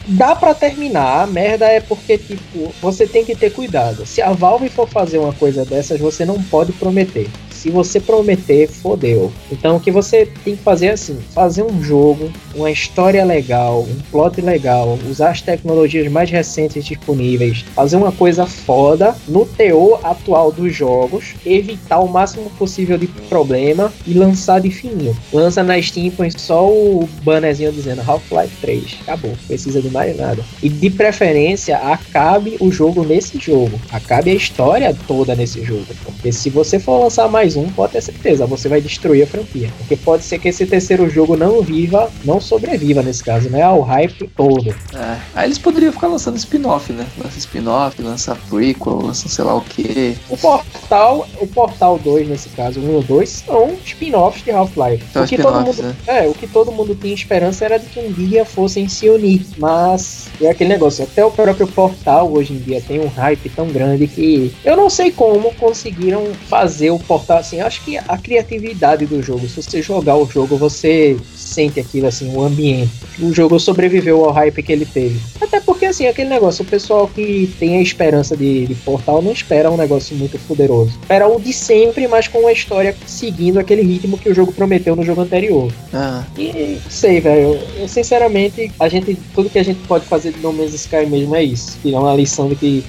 Dá 0.08 0.34
para 0.34 0.54
terminar. 0.54 1.22
A 1.22 1.26
merda 1.26 1.66
é 1.66 1.80
porque, 1.80 2.18
tipo, 2.18 2.72
você 2.80 3.06
tem 3.06 3.24
que 3.24 3.36
ter 3.36 3.50
cuidado. 3.50 4.06
Se 4.06 4.22
a 4.22 4.32
Valve 4.32 4.68
for 4.68 4.88
fazer 4.88 5.18
uma 5.18 5.32
coisa 5.32 5.64
dessas, 5.64 6.00
você 6.00 6.24
não 6.24 6.42
pode 6.42 6.72
prometer 6.72 7.28
se 7.58 7.70
você 7.70 7.98
prometer, 7.98 8.68
fodeu. 8.68 9.32
Então 9.50 9.76
o 9.76 9.80
que 9.80 9.90
você 9.90 10.26
tem 10.44 10.56
que 10.56 10.62
fazer 10.62 10.86
é 10.86 10.90
assim: 10.92 11.18
fazer 11.34 11.64
um 11.64 11.82
jogo, 11.82 12.30
uma 12.54 12.70
história 12.70 13.24
legal, 13.24 13.82
um 13.82 13.98
plot 14.10 14.40
legal, 14.40 14.98
usar 15.08 15.30
as 15.30 15.42
tecnologias 15.42 16.10
mais 16.10 16.30
recentes 16.30 16.84
disponíveis, 16.84 17.64
fazer 17.74 17.96
uma 17.96 18.12
coisa 18.12 18.46
foda 18.46 19.14
no 19.26 19.44
teor 19.44 20.00
atual 20.04 20.52
dos 20.52 20.74
jogos, 20.74 21.34
evitar 21.44 21.98
o 21.98 22.08
máximo 22.08 22.50
possível 22.50 22.96
de 22.96 23.08
problema 23.28 23.92
e 24.06 24.14
lançar 24.14 24.60
de 24.60 24.70
fininho. 24.70 25.16
Lança 25.32 25.62
na 25.62 25.80
Steam, 25.80 26.10
põe 26.10 26.30
só 26.30 26.68
o 26.68 27.08
bannerzinho 27.22 27.72
dizendo 27.72 28.02
Half-Life 28.06 28.56
3. 28.60 28.98
Acabou, 29.02 29.32
precisa 29.46 29.82
de 29.82 29.90
mais 29.90 30.16
nada. 30.16 30.44
E 30.62 30.68
de 30.68 30.90
preferência, 30.90 31.76
acabe 31.78 32.56
o 32.60 32.70
jogo 32.70 33.04
nesse 33.04 33.38
jogo. 33.38 33.80
Acabe 33.90 34.30
a 34.30 34.34
história 34.34 34.96
toda 35.06 35.34
nesse 35.34 35.64
jogo. 35.64 35.86
Porque 36.04 36.32
se 36.32 36.50
você 36.50 36.78
for 36.78 37.02
lançar 37.02 37.28
mais 37.28 37.47
mais 37.48 37.56
um, 37.56 37.70
pode 37.70 37.92
ter 37.92 38.02
certeza, 38.02 38.44
você 38.44 38.68
vai 38.68 38.80
destruir 38.80 39.22
a 39.22 39.26
franquia. 39.26 39.70
Porque 39.78 39.96
pode 39.96 40.22
ser 40.22 40.38
que 40.38 40.48
esse 40.48 40.66
terceiro 40.66 41.08
jogo 41.08 41.34
não 41.36 41.62
viva, 41.62 42.10
não 42.24 42.40
sobreviva 42.40 43.02
nesse 43.02 43.24
caso, 43.24 43.48
né? 43.48 43.62
Ao 43.62 43.80
hype 43.80 44.28
todo. 44.36 44.68
É. 44.94 45.16
Aí 45.34 45.46
eles 45.46 45.58
poderiam 45.58 45.92
ficar 45.92 46.08
lançando 46.08 46.36
spin-off, 46.36 46.92
né? 46.92 47.06
Lança 47.16 47.38
spin-off, 47.38 48.02
lança 48.02 48.36
prequel, 48.50 49.00
lança 49.00 49.28
sei 49.28 49.44
lá 49.44 49.54
o 49.54 49.62
que. 49.62 50.16
O 50.28 50.36
Portal, 50.36 51.26
o 51.40 51.46
Portal 51.46 51.98
2, 51.98 52.28
nesse 52.28 52.50
caso, 52.50 52.80
1 52.80 53.00
e 53.00 53.04
2, 53.04 53.28
são 53.28 53.76
spin-offs 53.84 54.44
de 54.44 54.50
Half-Life. 54.50 55.18
O 55.18 55.26
que 55.26 55.38
todo 55.38 55.60
mundo. 55.60 55.82
Né? 55.82 55.96
É, 56.06 56.26
o 56.26 56.34
que 56.34 56.46
todo 56.46 56.70
mundo 56.70 56.94
tinha 56.94 57.14
esperança 57.14 57.64
era 57.64 57.78
de 57.78 57.86
que 57.86 58.00
um 58.00 58.12
dia 58.12 58.44
fossem 58.44 58.88
se 58.88 59.08
unir. 59.08 59.46
Mas 59.56 60.28
é 60.40 60.50
aquele 60.50 60.70
negócio, 60.70 61.04
até 61.04 61.24
o 61.24 61.30
próprio 61.30 61.66
Portal 61.66 62.30
hoje 62.30 62.52
em 62.52 62.58
dia 62.58 62.82
tem 62.86 63.00
um 63.00 63.08
hype 63.08 63.48
tão 63.50 63.68
grande 63.68 64.06
que 64.06 64.52
eu 64.64 64.76
não 64.76 64.90
sei 64.90 65.10
como 65.10 65.54
conseguiram 65.54 66.26
fazer 66.48 66.90
o 66.90 66.98
Portal 66.98 67.37
assim, 67.38 67.60
acho 67.60 67.82
que 67.84 67.96
a 67.96 68.18
criatividade 68.18 69.06
do 69.06 69.22
jogo, 69.22 69.48
se 69.48 69.62
você 69.62 69.82
jogar 69.82 70.16
o 70.16 70.26
jogo, 70.26 70.56
você 70.56 71.16
sente 71.34 71.80
aquilo 71.80 72.06
assim, 72.06 72.34
o 72.34 72.42
ambiente. 72.42 72.90
O 73.20 73.32
jogo 73.32 73.58
sobreviveu 73.58 74.24
ao 74.24 74.30
hype 74.30 74.62
que 74.62 74.72
ele 74.72 74.86
teve. 74.86 75.20
Até 75.40 75.60
porque 75.60 75.86
assim, 75.86 76.06
aquele 76.06 76.28
negócio, 76.28 76.62
o 76.62 76.66
pessoal 76.66 77.08
que 77.08 77.52
tem 77.58 77.78
a 77.78 77.82
esperança 77.82 78.36
de, 78.36 78.66
de 78.66 78.74
Portal 78.76 79.22
não 79.22 79.32
espera 79.32 79.70
um 79.70 79.76
negócio 79.76 80.16
muito 80.16 80.38
poderoso. 80.46 80.90
Espera 81.00 81.28
o 81.28 81.40
de 81.40 81.52
sempre, 81.52 82.06
mas 82.06 82.28
com 82.28 82.40
uma 82.40 82.52
história 82.52 82.94
seguindo 83.06 83.58
aquele 83.58 83.82
ritmo 83.82 84.18
que 84.18 84.28
o 84.28 84.34
jogo 84.34 84.52
prometeu 84.52 84.94
no 84.94 85.04
jogo 85.04 85.22
anterior. 85.22 85.72
Ah. 85.92 86.24
E 86.36 86.78
sei, 86.88 87.20
velho, 87.20 87.58
sinceramente, 87.88 88.70
a 88.78 88.88
gente 88.88 89.16
tudo 89.34 89.50
que 89.50 89.58
a 89.58 89.62
gente 89.62 89.80
pode 89.86 90.04
fazer 90.04 90.32
de 90.32 90.40
No 90.40 90.52
Man's 90.52 90.74
Sky 90.74 91.06
mesmo 91.06 91.34
é 91.34 91.42
isso. 91.42 91.78
Tirar 91.82 92.00
uma 92.00 92.14
lição 92.14 92.48
de 92.48 92.56
que 92.56 92.84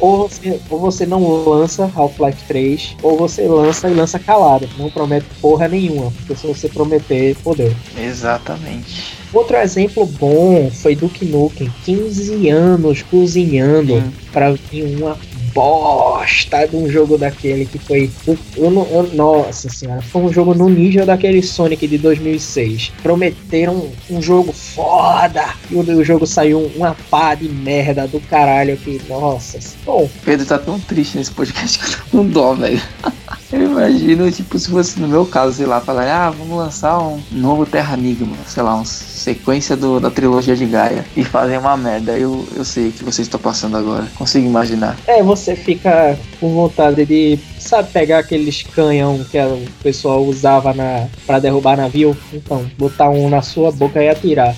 ou 0.00 0.28
você, 0.28 0.60
ou 0.70 0.78
você 0.78 1.06
não 1.06 1.44
lança 1.44 1.90
Half-Life 1.94 2.44
3, 2.46 2.96
ou 3.02 3.16
você 3.16 3.42
lança 3.46 3.88
e 3.92 3.94
lança 3.94 4.18
calado. 4.18 4.68
Não 4.78 4.90
promete 4.90 5.26
porra 5.40 5.68
nenhuma. 5.68 6.10
Porque 6.10 6.34
se 6.34 6.46
você 6.46 6.68
prometer, 6.68 7.34
fodeu. 7.34 7.72
Exatamente. 7.96 9.16
Outro 9.32 9.56
exemplo 9.56 10.04
bom 10.04 10.70
foi 10.70 10.94
Duke 10.94 11.24
Nukem, 11.24 11.72
15 11.84 12.50
anos 12.50 13.02
cozinhando 13.02 14.02
para 14.30 14.52
vir 14.52 14.96
uma 14.96 15.16
bosta 15.54 16.66
de 16.66 16.76
um 16.76 16.88
jogo 16.88 17.16
daquele 17.16 17.64
que 17.64 17.78
foi. 17.78 18.10
Eu, 18.26 18.38
eu, 18.56 18.88
eu, 18.90 19.10
nossa 19.14 19.68
senhora, 19.68 20.02
foi 20.02 20.22
um 20.22 20.32
jogo 20.32 20.54
no 20.54 20.68
nível 20.68 21.06
daquele 21.06 21.42
Sonic 21.42 21.86
de 21.86 21.98
2006. 21.98 22.92
Prometeram 23.02 23.90
um 24.10 24.20
jogo 24.20 24.52
foda 24.52 25.54
e 25.70 25.76
o, 25.76 26.04
jogo 26.04 26.26
saiu 26.26 26.70
uma 26.76 26.96
pá 27.10 27.34
de 27.34 27.48
merda 27.48 28.06
do 28.06 28.20
caralho 28.20 28.76
que, 28.76 29.00
nossa. 29.08 29.58
Bom. 29.84 30.08
Pedro 30.24 30.46
tá 30.46 30.58
tão 30.58 30.78
triste 30.78 31.16
nesse 31.16 31.32
podcast 31.32 31.78
que 31.78 31.84
eu 31.84 31.90
tô 31.90 32.18
com 32.18 32.26
dó, 32.26 32.54
velho. 32.54 32.80
Eu 33.52 33.64
imagino, 33.64 34.30
tipo, 34.30 34.58
se 34.58 34.70
fosse 34.70 34.98
no 34.98 35.08
meu 35.08 35.26
caso, 35.26 35.54
sei 35.54 35.66
lá, 35.66 35.80
falar, 35.80 36.06
ah, 36.06 36.30
vamos 36.30 36.56
lançar 36.56 36.98
um 36.98 37.22
novo 37.30 37.66
Terra 37.66 37.96
Enigma, 37.96 38.36
sei 38.46 38.62
lá, 38.62 38.74
uma 38.74 38.84
sequência 38.84 39.76
do, 39.76 40.00
da 40.00 40.10
trilogia 40.10 40.56
de 40.56 40.66
Gaia 40.66 41.04
e 41.16 41.22
fazer 41.22 41.58
uma 41.58 41.76
merda. 41.76 42.12
Eu, 42.12 42.46
eu 42.54 42.64
sei 42.64 42.88
o 42.88 42.92
que 42.92 43.04
vocês 43.04 43.26
estão 43.26 43.38
passando 43.38 43.76
agora. 43.76 44.06
Consigo 44.16 44.46
imaginar. 44.46 44.96
É, 45.06 45.22
você 45.22 45.54
fica 45.54 46.18
com 46.40 46.54
vontade 46.54 47.04
de, 47.04 47.38
sabe, 47.58 47.90
pegar 47.90 48.20
aqueles 48.20 48.62
canhão 48.62 49.22
que 49.24 49.38
o 49.38 49.66
pessoal 49.82 50.24
usava 50.24 50.72
na, 50.72 51.06
pra 51.26 51.38
derrubar 51.38 51.76
navio? 51.76 52.16
Então, 52.32 52.64
botar 52.78 53.10
um 53.10 53.28
na 53.28 53.42
sua 53.42 53.70
boca 53.70 54.02
e 54.02 54.08
atirar. 54.08 54.56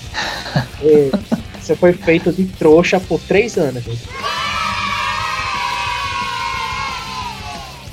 e, 0.82 1.10
você 1.60 1.74
foi 1.74 1.92
feito 1.92 2.32
de 2.32 2.44
trouxa 2.44 3.00
por 3.00 3.18
três 3.20 3.56
anos, 3.56 3.82
gente. 3.82 4.02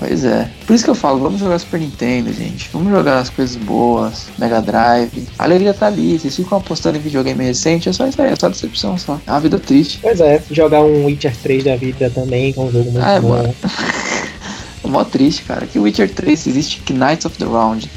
Pois 0.02 0.26
é. 0.26 0.50
Por 0.66 0.74
isso 0.74 0.84
que 0.84 0.90
eu 0.90 0.96
falo, 0.96 1.20
vamos 1.20 1.40
jogar 1.40 1.60
Super 1.60 1.80
Nintendo, 1.80 2.34
gente. 2.34 2.68
Vamos 2.74 2.92
jogar 2.92 3.20
as 3.20 3.30
coisas 3.30 3.56
boas, 3.56 4.30
Mega 4.40 4.60
Drive. 4.60 5.28
A 5.38 5.44
alegria 5.44 5.76
tá 5.76 5.86
ali. 5.86 6.18
Vocês 6.18 6.36
ficam 6.36 6.58
apostando 6.58 6.98
em 6.98 7.02
videogame 7.02 7.46
recente, 7.46 7.88
é 7.88 7.94
só 7.94 8.08
isso 8.08 8.20
aí, 8.20 8.32
é 8.32 8.36
só 8.36 8.50
decepção 8.50 8.98
só. 8.98 9.22
É 9.28 9.32
uma 9.32 9.40
vida 9.40 9.60
triste. 9.60 10.00
Pois 10.02 10.20
é, 10.20 10.42
jogar 10.50 10.82
um 10.82 11.06
Witcher 11.06 11.38
3 11.38 11.66
da 11.66 11.76
vida 11.76 12.10
também, 12.10 12.52
com 12.52 12.66
um 12.66 12.72
jogo 12.72 12.90
muito 12.92 13.06
ah, 13.06 13.12
é, 13.12 13.20
bom. 13.20 13.30
Mano. 13.30 13.54
é 14.84 14.88
mó 14.88 15.04
triste, 15.04 15.44
cara. 15.44 15.68
Que 15.68 15.78
Witcher 15.78 16.12
3 16.12 16.48
existe 16.48 16.82
Knights 16.92 17.26
of 17.28 17.38
the 17.38 17.46
Round. 17.46 17.88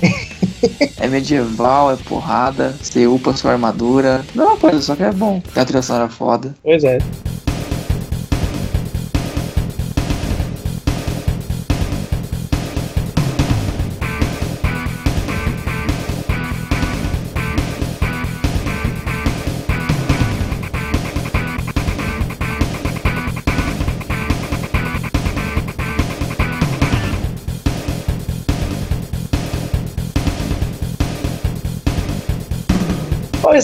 é 1.01 1.09
medieval, 1.09 1.91
é 1.91 1.97
porrada, 1.97 2.77
você 2.83 3.07
upa 3.07 3.35
sua 3.35 3.53
armadura. 3.53 4.23
Não 4.35 4.45
é 4.45 4.47
uma 4.49 4.57
coisa, 4.59 4.83
só 4.83 4.95
que 4.95 5.05
é 5.05 5.11
bom. 5.11 5.43
A 5.57 5.65
trilha 5.65 5.81
sonora 5.81 6.11
foda. 6.11 6.55
Pois 6.63 6.85
é. 6.85 6.99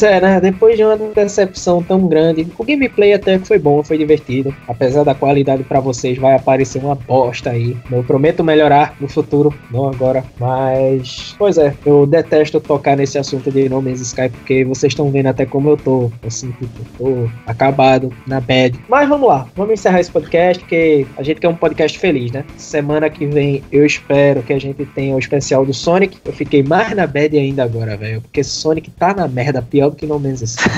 Pois 0.01 0.13
é, 0.15 0.19
né? 0.19 0.41
Depois 0.41 0.79
de 0.79 0.83
uma 0.83 0.97
decepção 0.97 1.83
tão 1.83 2.09
grande, 2.09 2.47
o 2.57 2.65
gameplay 2.65 3.13
até 3.13 3.39
que 3.39 3.47
foi 3.47 3.59
bom, 3.59 3.85
foi 3.85 3.99
divertido. 3.99 4.55
Apesar 4.67 5.05
da 5.05 5.15
qualidade 5.15 5.63
para 5.63 5.79
vocês, 5.79 6.17
vai 6.17 6.35
aparecer 6.35 6.83
uma 6.83 6.95
bosta 6.95 7.51
aí. 7.51 7.77
Eu 7.93 8.03
prometo 8.03 8.43
melhorar 8.43 8.97
no 8.99 9.07
futuro, 9.07 9.53
não 9.71 9.89
agora. 9.89 10.25
Mas, 10.39 11.35
pois 11.39 11.59
é, 11.59 11.75
eu 11.85 12.07
detesto 12.07 12.59
tocar 12.61 12.97
nesse 12.97 13.19
assunto 13.19 13.51
de 13.51 13.69
No 13.69 13.83
Man's 13.83 14.01
Sky, 14.01 14.31
porque 14.31 14.65
vocês 14.65 14.93
estão 14.93 15.11
vendo 15.11 15.27
até 15.27 15.45
como 15.45 15.69
eu 15.69 15.77
tô. 15.77 16.11
Assim, 16.27 16.51
tipo, 16.53 16.83
tô 16.97 17.31
acabado, 17.47 18.11
na 18.27 18.41
bad. 18.41 18.81
Mas 18.89 19.07
vamos 19.07 19.29
lá, 19.29 19.47
vamos 19.55 19.75
encerrar 19.75 20.01
esse 20.01 20.11
podcast, 20.11 20.63
porque 20.63 21.07
a 21.19 21.23
gente 21.23 21.43
quer 21.43 21.49
um 21.49 21.55
podcast 21.55 21.99
feliz, 21.99 22.33
né? 22.33 22.43
Semana 22.57 23.11
que 23.11 23.27
vem 23.27 23.63
eu 23.71 23.85
espero 23.85 24.43
que 24.43 24.55
a 24.55 24.59
gente 24.59 24.83
tenha 24.87 25.15
o 25.15 25.19
especial 25.19 25.67
do 25.67 25.75
Sonic. 25.75 26.17
Eu 26.25 26.33
fiquei 26.33 26.63
mais 26.63 26.97
na 26.97 27.07
bad 27.07 27.37
ainda 27.37 27.65
agora, 27.65 27.99
velho, 27.99 28.23
porque 28.23 28.43
Sonic 28.43 28.91
tá 28.93 29.13
na 29.13 29.29
merda 29.29 29.61
pior 29.61 29.90
do 29.91 29.97
que 29.97 30.07
No 30.07 30.19
Man's 30.19 30.43
Sky. 30.43 30.71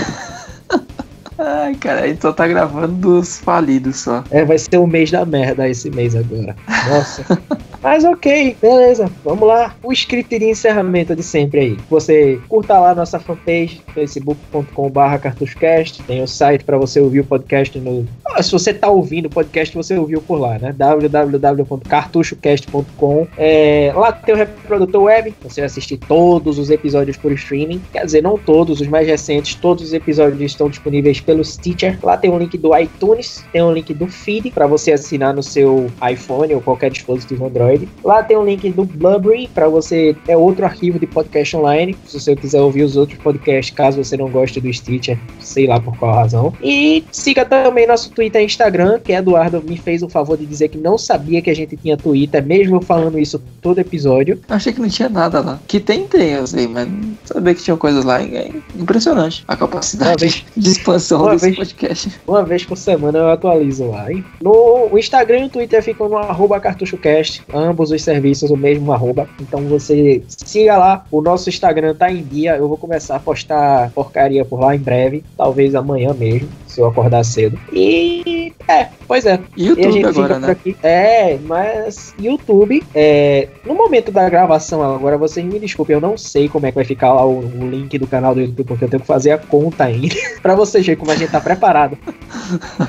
Ai, 1.39 1.75
cara, 1.75 2.17
só 2.21 2.33
tá 2.33 2.47
gravando 2.47 2.95
dos 2.95 3.39
falidos 3.39 3.97
só. 3.97 4.23
É, 4.31 4.45
vai 4.45 4.59
ser 4.59 4.79
o 4.79 4.87
mês 4.87 5.11
da 5.11 5.25
merda 5.25 5.69
esse 5.69 5.91
mês 5.91 6.15
agora. 6.15 6.57
Nossa. 6.89 7.25
Mas 7.83 8.05
ok, 8.05 8.57
beleza. 8.63 9.11
Vamos 9.25 9.49
lá. 9.49 9.75
O 9.83 9.93
script 9.93 10.39
de 10.39 10.49
encerramento 10.49 11.17
de 11.17 11.23
sempre 11.23 11.61
aí. 11.61 11.77
Você 11.91 12.41
curta 12.49 12.79
lá 12.79 12.95
nossa 12.95 13.19
fanpage, 13.19 13.83
facebook.com.br 13.93 15.19
cartuchocast. 15.21 16.01
Tem 16.05 16.23
o 16.23 16.29
site 16.29 16.65
para 16.65 16.79
você 16.79 17.01
ouvir 17.01 17.21
o 17.21 17.25
podcast 17.25 17.79
no. 17.81 18.07
Ah, 18.25 18.43
se 18.43 18.51
você 18.53 18.73
tá 18.73 18.89
ouvindo 18.89 19.27
o 19.27 19.31
podcast, 19.31 19.75
você 19.75 19.99
ouviu 19.99 20.23
por 20.23 20.39
lá, 20.39 20.59
né? 20.59 20.73
www.cartuchocast.com. 20.73 23.27
É, 23.37 23.93
lá 23.95 24.13
tem 24.13 24.35
o 24.35 24.39
reprodutor 24.39 25.03
web. 25.03 25.35
Você 25.43 25.61
vai 25.61 25.67
assistir 25.67 25.97
todos 25.97 26.59
os 26.59 26.71
episódios 26.71 27.17
por 27.17 27.33
streaming. 27.33 27.83
Quer 27.93 28.05
dizer, 28.05 28.23
não 28.23 28.39
todos, 28.39 28.81
os 28.81 28.87
mais 28.87 29.09
recentes. 29.09 29.57
Todos 29.57 29.83
os 29.85 29.93
episódios 29.93 30.41
estão 30.41 30.69
disponíveis 30.69 31.21
pelo 31.21 31.45
Stitcher. 31.45 31.99
Lá 32.03 32.17
tem 32.17 32.31
um 32.31 32.39
link 32.39 32.57
do 32.57 32.79
iTunes, 32.79 33.45
tem 33.53 33.61
um 33.63 33.73
link 33.73 33.93
do 33.93 34.07
feed 34.07 34.53
para 34.53 34.69
você 34.69 34.93
assinar 34.93 35.35
no 35.35 35.43
seu 35.43 35.91
iPhone 36.09 36.55
ou 36.55 36.61
qualquer 36.61 36.91
dispositivo 36.91 37.47
Android. 37.47 37.72
Android. 37.73 37.89
Lá 38.05 38.23
tem 38.23 38.37
um 38.37 38.45
link 38.45 38.71
do 38.71 38.85
Blubrry 38.85 39.49
para 39.49 39.69
você 39.69 40.17
é 40.29 40.37
outro 40.37 40.65
arquivo 40.65 40.99
de 40.99 41.07
podcast 41.07 41.57
online, 41.57 41.97
se 42.07 42.19
você 42.19 42.37
quiser 42.37 42.61
ouvir 42.61 42.83
os 42.83 42.97
outros 42.97 43.19
podcasts, 43.19 43.75
caso 43.75 44.03
você 44.03 44.17
não 44.17 44.29
goste 44.29 44.61
do 44.61 44.73
Stitcher, 44.73 45.19
sei 45.41 45.67
lá 45.67 45.81
por 45.81 45.97
qual 45.97 46.15
razão. 46.15 46.53
E 46.63 47.05
siga 47.11 47.45
também 47.45 47.87
nosso 47.87 48.11
Twitter 48.11 48.43
e 48.43 48.45
Instagram, 48.45 49.01
que 49.01 49.13
Eduardo 49.13 49.63
me 49.63 49.77
fez 49.77 50.03
o 50.03 50.09
favor 50.09 50.37
de 50.37 50.47
dizer 50.47 50.69
que 50.69 50.79
não 50.79 50.99
sabia 50.99 51.41
que 51.41 51.51
a 51.51 51.55
gente 51.55 51.77
tinha 51.77 51.97
Twitter, 51.97 52.45
mesmo 52.45 52.77
eu 52.77 52.81
falando 52.81 53.19
isso 53.19 53.41
todo 53.61 53.79
episódio. 53.79 54.41
Achei 54.49 54.73
que 54.73 54.81
não 54.81 54.89
tinha 54.89 55.09
nada 55.09 55.41
lá. 55.41 55.61
Que 55.67 55.81
tem, 55.81 56.07
tem, 56.07 56.31
eu 56.31 56.47
sei, 56.47 56.67
mas 56.67 56.89
saber 57.25 57.55
que 57.55 57.63
tinha 57.63 57.77
coisas 57.77 58.05
lá 58.05 58.23
é 58.23 58.51
impressionante. 58.77 59.45
A 59.49 59.57
capacidade 59.57 60.21
vez, 60.21 60.45
de 60.57 60.71
expansão 60.71 61.31
desse 61.31 61.47
vez, 61.47 61.57
podcast. 61.57 62.21
Uma 62.27 62.45
vez 62.45 62.65
por 62.65 62.77
semana 62.77 63.19
eu 63.19 63.31
atualizo 63.31 63.89
lá, 63.89 64.11
hein? 64.11 64.25
No 64.41 64.73
o 64.91 64.99
Instagram 64.99 65.41
e 65.41 65.45
o 65.45 65.49
Twitter 65.49 65.83
ficam 65.83 66.09
no 66.09 66.17
arroba 66.17 66.59
cartuchocast 66.61 67.43
ambos 67.63 67.91
os 67.91 68.03
serviços 68.03 68.51
o 68.51 68.57
mesmo 68.57 68.93
arroba. 68.93 69.29
Então 69.41 69.61
você 69.63 70.23
siga 70.29 70.77
lá. 70.77 71.07
O 71.11 71.21
nosso 71.21 71.49
Instagram 71.49 71.95
tá 71.95 72.11
em 72.11 72.23
dia. 72.23 72.57
Eu 72.57 72.69
vou 72.69 72.77
começar 72.77 73.17
a 73.17 73.21
postar 73.21 73.91
porcaria 73.91 74.45
por 74.45 74.61
lá 74.61 74.75
em 74.75 74.79
breve. 74.79 75.25
Talvez 75.37 75.75
amanhã 75.75 76.13
mesmo, 76.13 76.49
se 76.67 76.81
eu 76.81 76.87
acordar 76.87 77.25
cedo. 77.25 77.59
E 77.73 78.42
é, 78.73 78.91
pois 79.07 79.27
é. 79.27 79.41
YouTube 79.57 80.05
agora, 80.05 80.39
né? 80.39 80.51
Aqui. 80.51 80.77
É, 80.83 81.39
mas 81.45 82.15
YouTube, 82.19 82.83
é, 82.95 83.49
no 83.65 83.75
momento 83.75 84.11
da 84.11 84.29
gravação 84.29 84.83
agora, 84.83 85.19
vocês 85.19 85.45
me 85.45 85.59
desculpem, 85.59 85.95
eu 85.95 86.01
não 86.01 86.17
sei 86.17 86.49
como 86.49 86.67
é 86.67 86.71
que 86.71 86.75
vai 86.77 86.85
ficar 86.85 87.13
lá 87.13 87.25
o, 87.25 87.39
o 87.41 87.71
link 87.71 87.99
do 87.99 88.07
canal 88.07 88.35
do 88.35 88.41
YouTube, 88.41 88.67
porque 88.67 88.85
eu 88.85 88.89
tenho 88.89 89.01
que 89.01 89.07
fazer 89.07 89.33
a 89.33 89.39
conta 89.39 89.85
ainda. 89.85 90.15
pra 90.43 90.55
vocês 90.55 90.85
verem 90.85 90.99
como 90.99 91.11
a 91.11 91.17
gente 91.17 91.31
tá 91.31 91.41
preparado. 91.41 91.97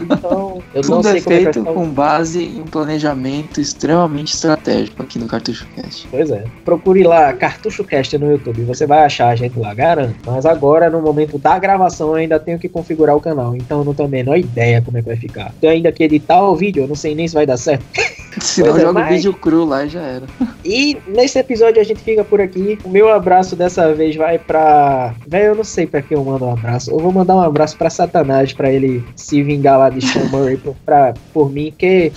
Então, 0.01 0.61
eu 0.73 0.81
Tudo 0.81 0.95
não 0.95 1.03
sei 1.03 1.17
é 1.17 1.21
como 1.21 1.35
feito 1.35 1.59
é 1.59 1.63
que 1.63 1.73
com 1.73 1.89
base 1.89 2.43
em 2.43 2.63
planejamento 2.63 3.59
extremamente 3.59 4.33
estratégico 4.33 5.03
aqui 5.03 5.19
no 5.19 5.27
Cartucho 5.27 5.67
Cast. 5.75 6.07
Pois 6.09 6.31
é. 6.31 6.45
Procure 6.63 7.03
lá 7.03 7.33
Cartucho 7.33 7.83
Cast 7.83 8.17
no 8.17 8.31
YouTube, 8.31 8.63
você 8.63 8.85
vai 8.85 9.03
achar 9.03 9.29
a 9.29 9.35
gente 9.35 9.57
lá, 9.59 9.73
garanto. 9.73 10.15
Mas 10.25 10.45
agora, 10.45 10.89
no 10.89 11.01
momento 11.01 11.37
da 11.37 11.57
gravação, 11.59 12.09
eu 12.09 12.15
ainda 12.15 12.39
tenho 12.39 12.59
que 12.59 12.69
configurar 12.69 13.15
o 13.15 13.21
canal, 13.21 13.55
então 13.55 13.79
eu 13.79 13.85
não 13.85 13.93
tenho 13.93 14.07
a 14.07 14.11
menor 14.11 14.37
ideia 14.37 14.81
como 14.81 14.97
é 14.97 15.01
que 15.01 15.07
vai 15.07 15.17
ficar. 15.17 15.53
Tenho 15.59 15.72
ainda 15.73 15.91
que 15.91 16.03
editar 16.03 16.41
o 16.41 16.55
vídeo, 16.55 16.83
eu 16.83 16.87
não 16.87 16.95
sei 16.95 17.15
nem 17.15 17.27
se 17.27 17.33
vai 17.33 17.45
dar 17.45 17.57
certo. 17.57 17.85
Se 18.41 18.61
não, 18.61 18.75
é, 18.75 18.81
joga 18.81 18.99
o 19.01 19.07
vídeo 19.07 19.33
cru 19.33 19.65
lá 19.65 19.85
e 19.85 19.89
já 19.89 20.01
era. 20.01 20.25
E 20.65 20.97
nesse 21.07 21.37
episódio 21.37 21.79
a 21.79 21.83
gente 21.83 22.01
fica 22.01 22.23
por 22.23 22.41
aqui. 22.41 22.77
O 22.83 22.89
meu 22.89 23.09
abraço 23.09 23.55
dessa 23.55 23.93
vez 23.93 24.15
vai 24.15 24.39
pra. 24.39 25.13
Velho, 25.27 25.45
eu 25.45 25.55
não 25.55 25.63
sei 25.63 25.85
pra 25.85 26.01
quem 26.01 26.17
eu 26.17 26.23
mando 26.23 26.45
um 26.45 26.53
abraço. 26.53 26.89
Eu 26.91 26.99
vou 26.99 27.11
mandar 27.11 27.35
um 27.35 27.41
abraço 27.41 27.77
pra 27.77 27.89
Satanás, 27.89 28.53
pra 28.53 28.71
ele 28.71 29.03
se 29.15 29.43
vingar 29.43 29.77
lá 29.77 29.89
de 29.89 30.01
Sean 30.01 30.25
Murray 30.29 30.57
por, 30.57 30.75
pra, 30.85 31.13
por 31.33 31.51
mim, 31.51 31.73
que 31.77 32.11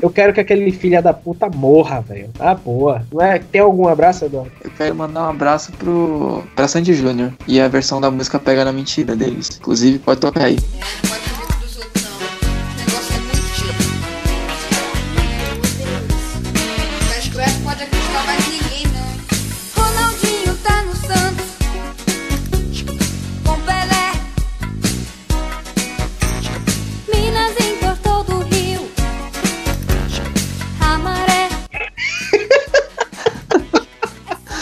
eu 0.00 0.10
quero 0.10 0.32
que 0.32 0.40
aquele 0.40 0.70
filho 0.70 1.02
da 1.02 1.14
puta 1.14 1.48
morra, 1.48 2.00
velho. 2.00 2.28
Ah, 2.38 2.54
boa. 2.54 3.02
Não 3.12 3.22
é? 3.22 3.38
Tem 3.38 3.60
algum 3.60 3.88
abraço, 3.88 4.24
Eduardo? 4.24 4.52
Eu 4.62 4.70
quero 4.76 4.94
mandar 4.94 5.22
um 5.22 5.30
abraço 5.30 5.72
pro. 5.72 6.42
pra 6.54 6.68
Sandy 6.68 6.92
Júnior. 6.94 7.32
E 7.46 7.60
a 7.60 7.68
versão 7.68 8.00
da 8.00 8.10
música 8.10 8.38
Pega 8.38 8.64
na 8.64 8.72
Mentira 8.72 9.16
deles. 9.16 9.58
Inclusive, 9.58 9.98
pode 9.98 10.20
tocar 10.20 10.44
aí. 10.44 10.58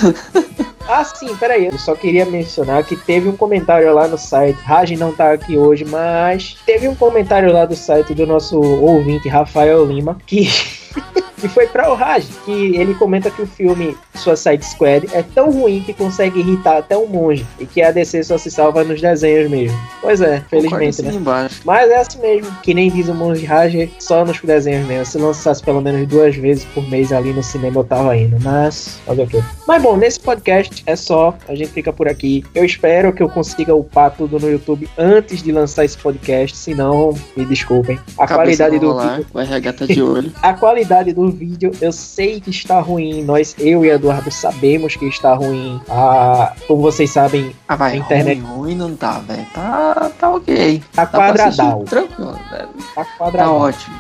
Ah, 0.93 1.05
sim, 1.05 1.37
peraí. 1.37 1.67
Eu 1.67 1.79
só 1.79 1.95
queria 1.95 2.27
mencionar 2.27 2.83
que 2.83 2.97
teve 2.97 3.29
um 3.29 3.37
comentário 3.37 3.95
lá 3.95 4.09
no 4.09 4.19
site. 4.19 4.61
Raj 4.61 4.91
não 4.97 5.13
tá 5.13 5.33
aqui 5.33 5.57
hoje, 5.57 5.85
mas 5.85 6.57
teve 6.67 6.89
um 6.89 6.97
comentário 6.97 7.53
lá 7.53 7.65
do 7.65 7.77
site 7.77 8.13
do 8.13 8.27
nosso 8.27 8.61
ouvinte, 8.61 9.29
Rafael 9.29 9.87
Lima, 9.87 10.19
que. 10.27 10.49
que 11.41 11.49
foi 11.49 11.67
pra 11.67 11.91
o 11.91 11.95
Raj, 11.95 12.25
que 12.45 12.77
ele 12.77 12.95
comenta 12.95 13.31
que 13.31 13.43
o 13.43 13.47
filme 13.47 13.97
Suicide 14.15 14.65
Squad 14.65 15.09
é 15.13 15.23
tão 15.23 15.51
ruim 15.51 15.83
que 15.83 15.93
consegue 15.93 16.41
irritar 16.41 16.79
até 16.79 16.97
um 16.97 17.07
monge, 17.07 17.47
e 17.59 17.67
que 17.67 17.83
a 17.83 17.91
DC 17.91 18.23
só 18.25 18.39
se 18.39 18.51
salva 18.51 18.85
nos 18.85 19.01
desenhos 19.01 19.51
mesmo. 19.51 19.79
Pois 20.01 20.21
é, 20.21 20.43
felizmente, 20.49 21.03
né? 21.03 21.15
Embaixo. 21.15 21.61
Mas 21.65 21.91
é 21.91 21.97
assim 21.97 22.21
mesmo, 22.21 22.51
que 22.63 22.75
nem 22.75 22.91
diz 22.91 23.09
o 23.09 23.15
monge 23.15 23.45
Raj, 23.45 23.91
só 23.99 24.25
nos 24.25 24.41
desenhos 24.41 24.87
mesmo. 24.87 25.07
Se 25.07 25.19
lançasse 25.19 25.63
pelo 25.63 25.81
menos 25.81 26.07
duas 26.07 26.37
vezes 26.37 26.65
por 26.67 26.89
mês 26.89 27.13
ali 27.13 27.33
no 27.33 27.43
cinema 27.43 27.81
eu 27.81 27.85
tava 27.85 28.17
indo, 28.17 28.37
mas 28.43 28.99
fazer 29.07 29.23
o 29.23 29.27
quê? 29.27 29.43
Mas 29.67 29.83
bom, 29.83 29.97
nesse 29.97 30.21
podcast 30.21 30.83
é 30.87 30.97
só, 30.97 31.37
a 31.49 31.55
gente 31.55 31.71
fica 31.71 31.93
por 31.93 32.09
aqui. 32.09 32.45
Eu 32.55 32.65
espero 32.65 33.13
que 33.13 33.23
eu 33.23 33.29
consiga 33.29 33.75
upar 33.75 34.11
tudo 34.17 34.39
no 34.39 34.51
YouTube 34.51 34.89
antes 34.99 35.43
de 35.43 35.53
lançar 35.53 35.85
esse 35.85 35.97
podcast, 35.97 36.57
senão, 36.57 37.15
me 37.37 37.45
desculpem. 37.45 37.99
A 38.19 38.27
qualidade 38.27 38.79
do 38.79 38.89
rolar, 38.89 39.17
vídeo, 39.17 39.27
vai 39.33 39.47
regata 39.47 39.87
de 39.87 40.03
olho. 40.03 40.33
a 40.43 40.53
qualidade 40.53 41.13
do 41.13 41.30
vídeo, 41.31 41.71
eu 41.81 41.93
sei 41.93 42.41
que 42.41 42.51
está 42.51 42.81
ruim. 42.81 43.23
Nós, 43.23 43.55
eu 43.59 43.85
e 43.85 43.89
Eduardo, 43.91 44.31
sabemos 44.31 44.97
que 44.97 45.07
está 45.07 45.35
ruim. 45.35 45.81
Ah, 45.89 46.53
como 46.67 46.83
vocês 46.83 47.11
sabem, 47.11 47.55
Ah, 47.69 47.77
vai, 47.77 47.93
A 47.93 47.97
internet- 47.97 48.41
ruim, 48.41 48.55
ruim 48.57 48.75
não 48.77 48.95
tá, 48.97 49.19
velho. 49.21 49.47
Tá, 49.55 50.11
tá 50.19 50.31
ok. 50.31 50.83
tá 50.95 51.07
quadradal. 51.07 51.85
Tranquilo, 51.85 52.39
velho. 52.51 52.69
Tá 52.95 53.05
Tá 53.05 53.11
quadradal. 53.19 53.57
ótimo. 53.61 53.97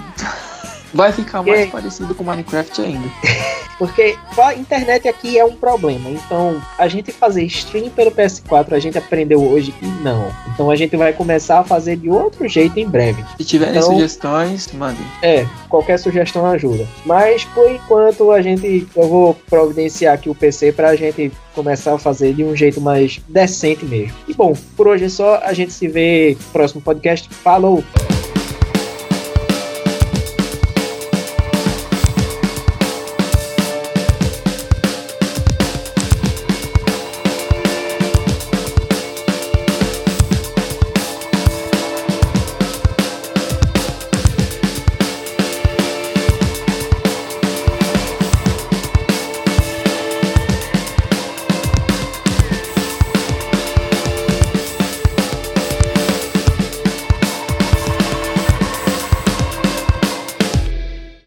Vai 0.92 1.12
ficar 1.12 1.42
mais 1.42 1.66
E- 1.68 1.70
parecido 1.70 2.14
com 2.14 2.24
Minecraft 2.24 2.80
ainda. 2.82 3.08
Porque 3.80 4.14
a 4.38 4.54
internet 4.54 5.08
aqui 5.08 5.38
é 5.38 5.44
um 5.44 5.56
problema. 5.56 6.10
Então, 6.10 6.60
a 6.78 6.86
gente 6.86 7.10
fazer 7.12 7.44
stream 7.44 7.88
pelo 7.88 8.10
PS4, 8.10 8.72
a 8.74 8.78
gente 8.78 8.98
aprendeu 8.98 9.42
hoje 9.42 9.72
que 9.72 9.86
não. 9.86 10.30
Então, 10.52 10.70
a 10.70 10.76
gente 10.76 10.94
vai 10.98 11.14
começar 11.14 11.60
a 11.60 11.64
fazer 11.64 11.96
de 11.96 12.10
outro 12.10 12.46
jeito 12.46 12.78
em 12.78 12.86
breve. 12.86 13.24
Se 13.38 13.44
tiverem 13.46 13.74
Então- 13.78 13.90
sugestões, 13.94 14.70
mandem. 14.74 15.02
É, 15.22 15.46
qualquer 15.70 15.98
sugestão 15.98 16.44
ajuda. 16.44 16.86
Mas, 17.06 17.44
por 17.46 17.70
enquanto, 17.70 18.30
a 18.30 18.42
gente. 18.42 18.86
Eu 18.94 19.08
vou 19.08 19.34
providenciar 19.48 20.12
aqui 20.12 20.28
o 20.28 20.34
PC 20.34 20.72
pra 20.72 20.94
gente 20.94 21.32
começar 21.54 21.94
a 21.94 21.98
fazer 21.98 22.34
de 22.34 22.44
um 22.44 22.54
jeito 22.54 22.82
mais 22.82 23.18
decente 23.28 23.86
mesmo. 23.86 24.12
E 24.28 24.34
bom, 24.34 24.54
por 24.76 24.88
hoje 24.88 25.06
é 25.06 25.08
só. 25.08 25.36
A 25.42 25.54
gente 25.54 25.72
se 25.72 25.88
vê 25.88 26.36
no 26.38 26.52
próximo 26.52 26.82
podcast. 26.82 27.30
Falou! 27.32 27.82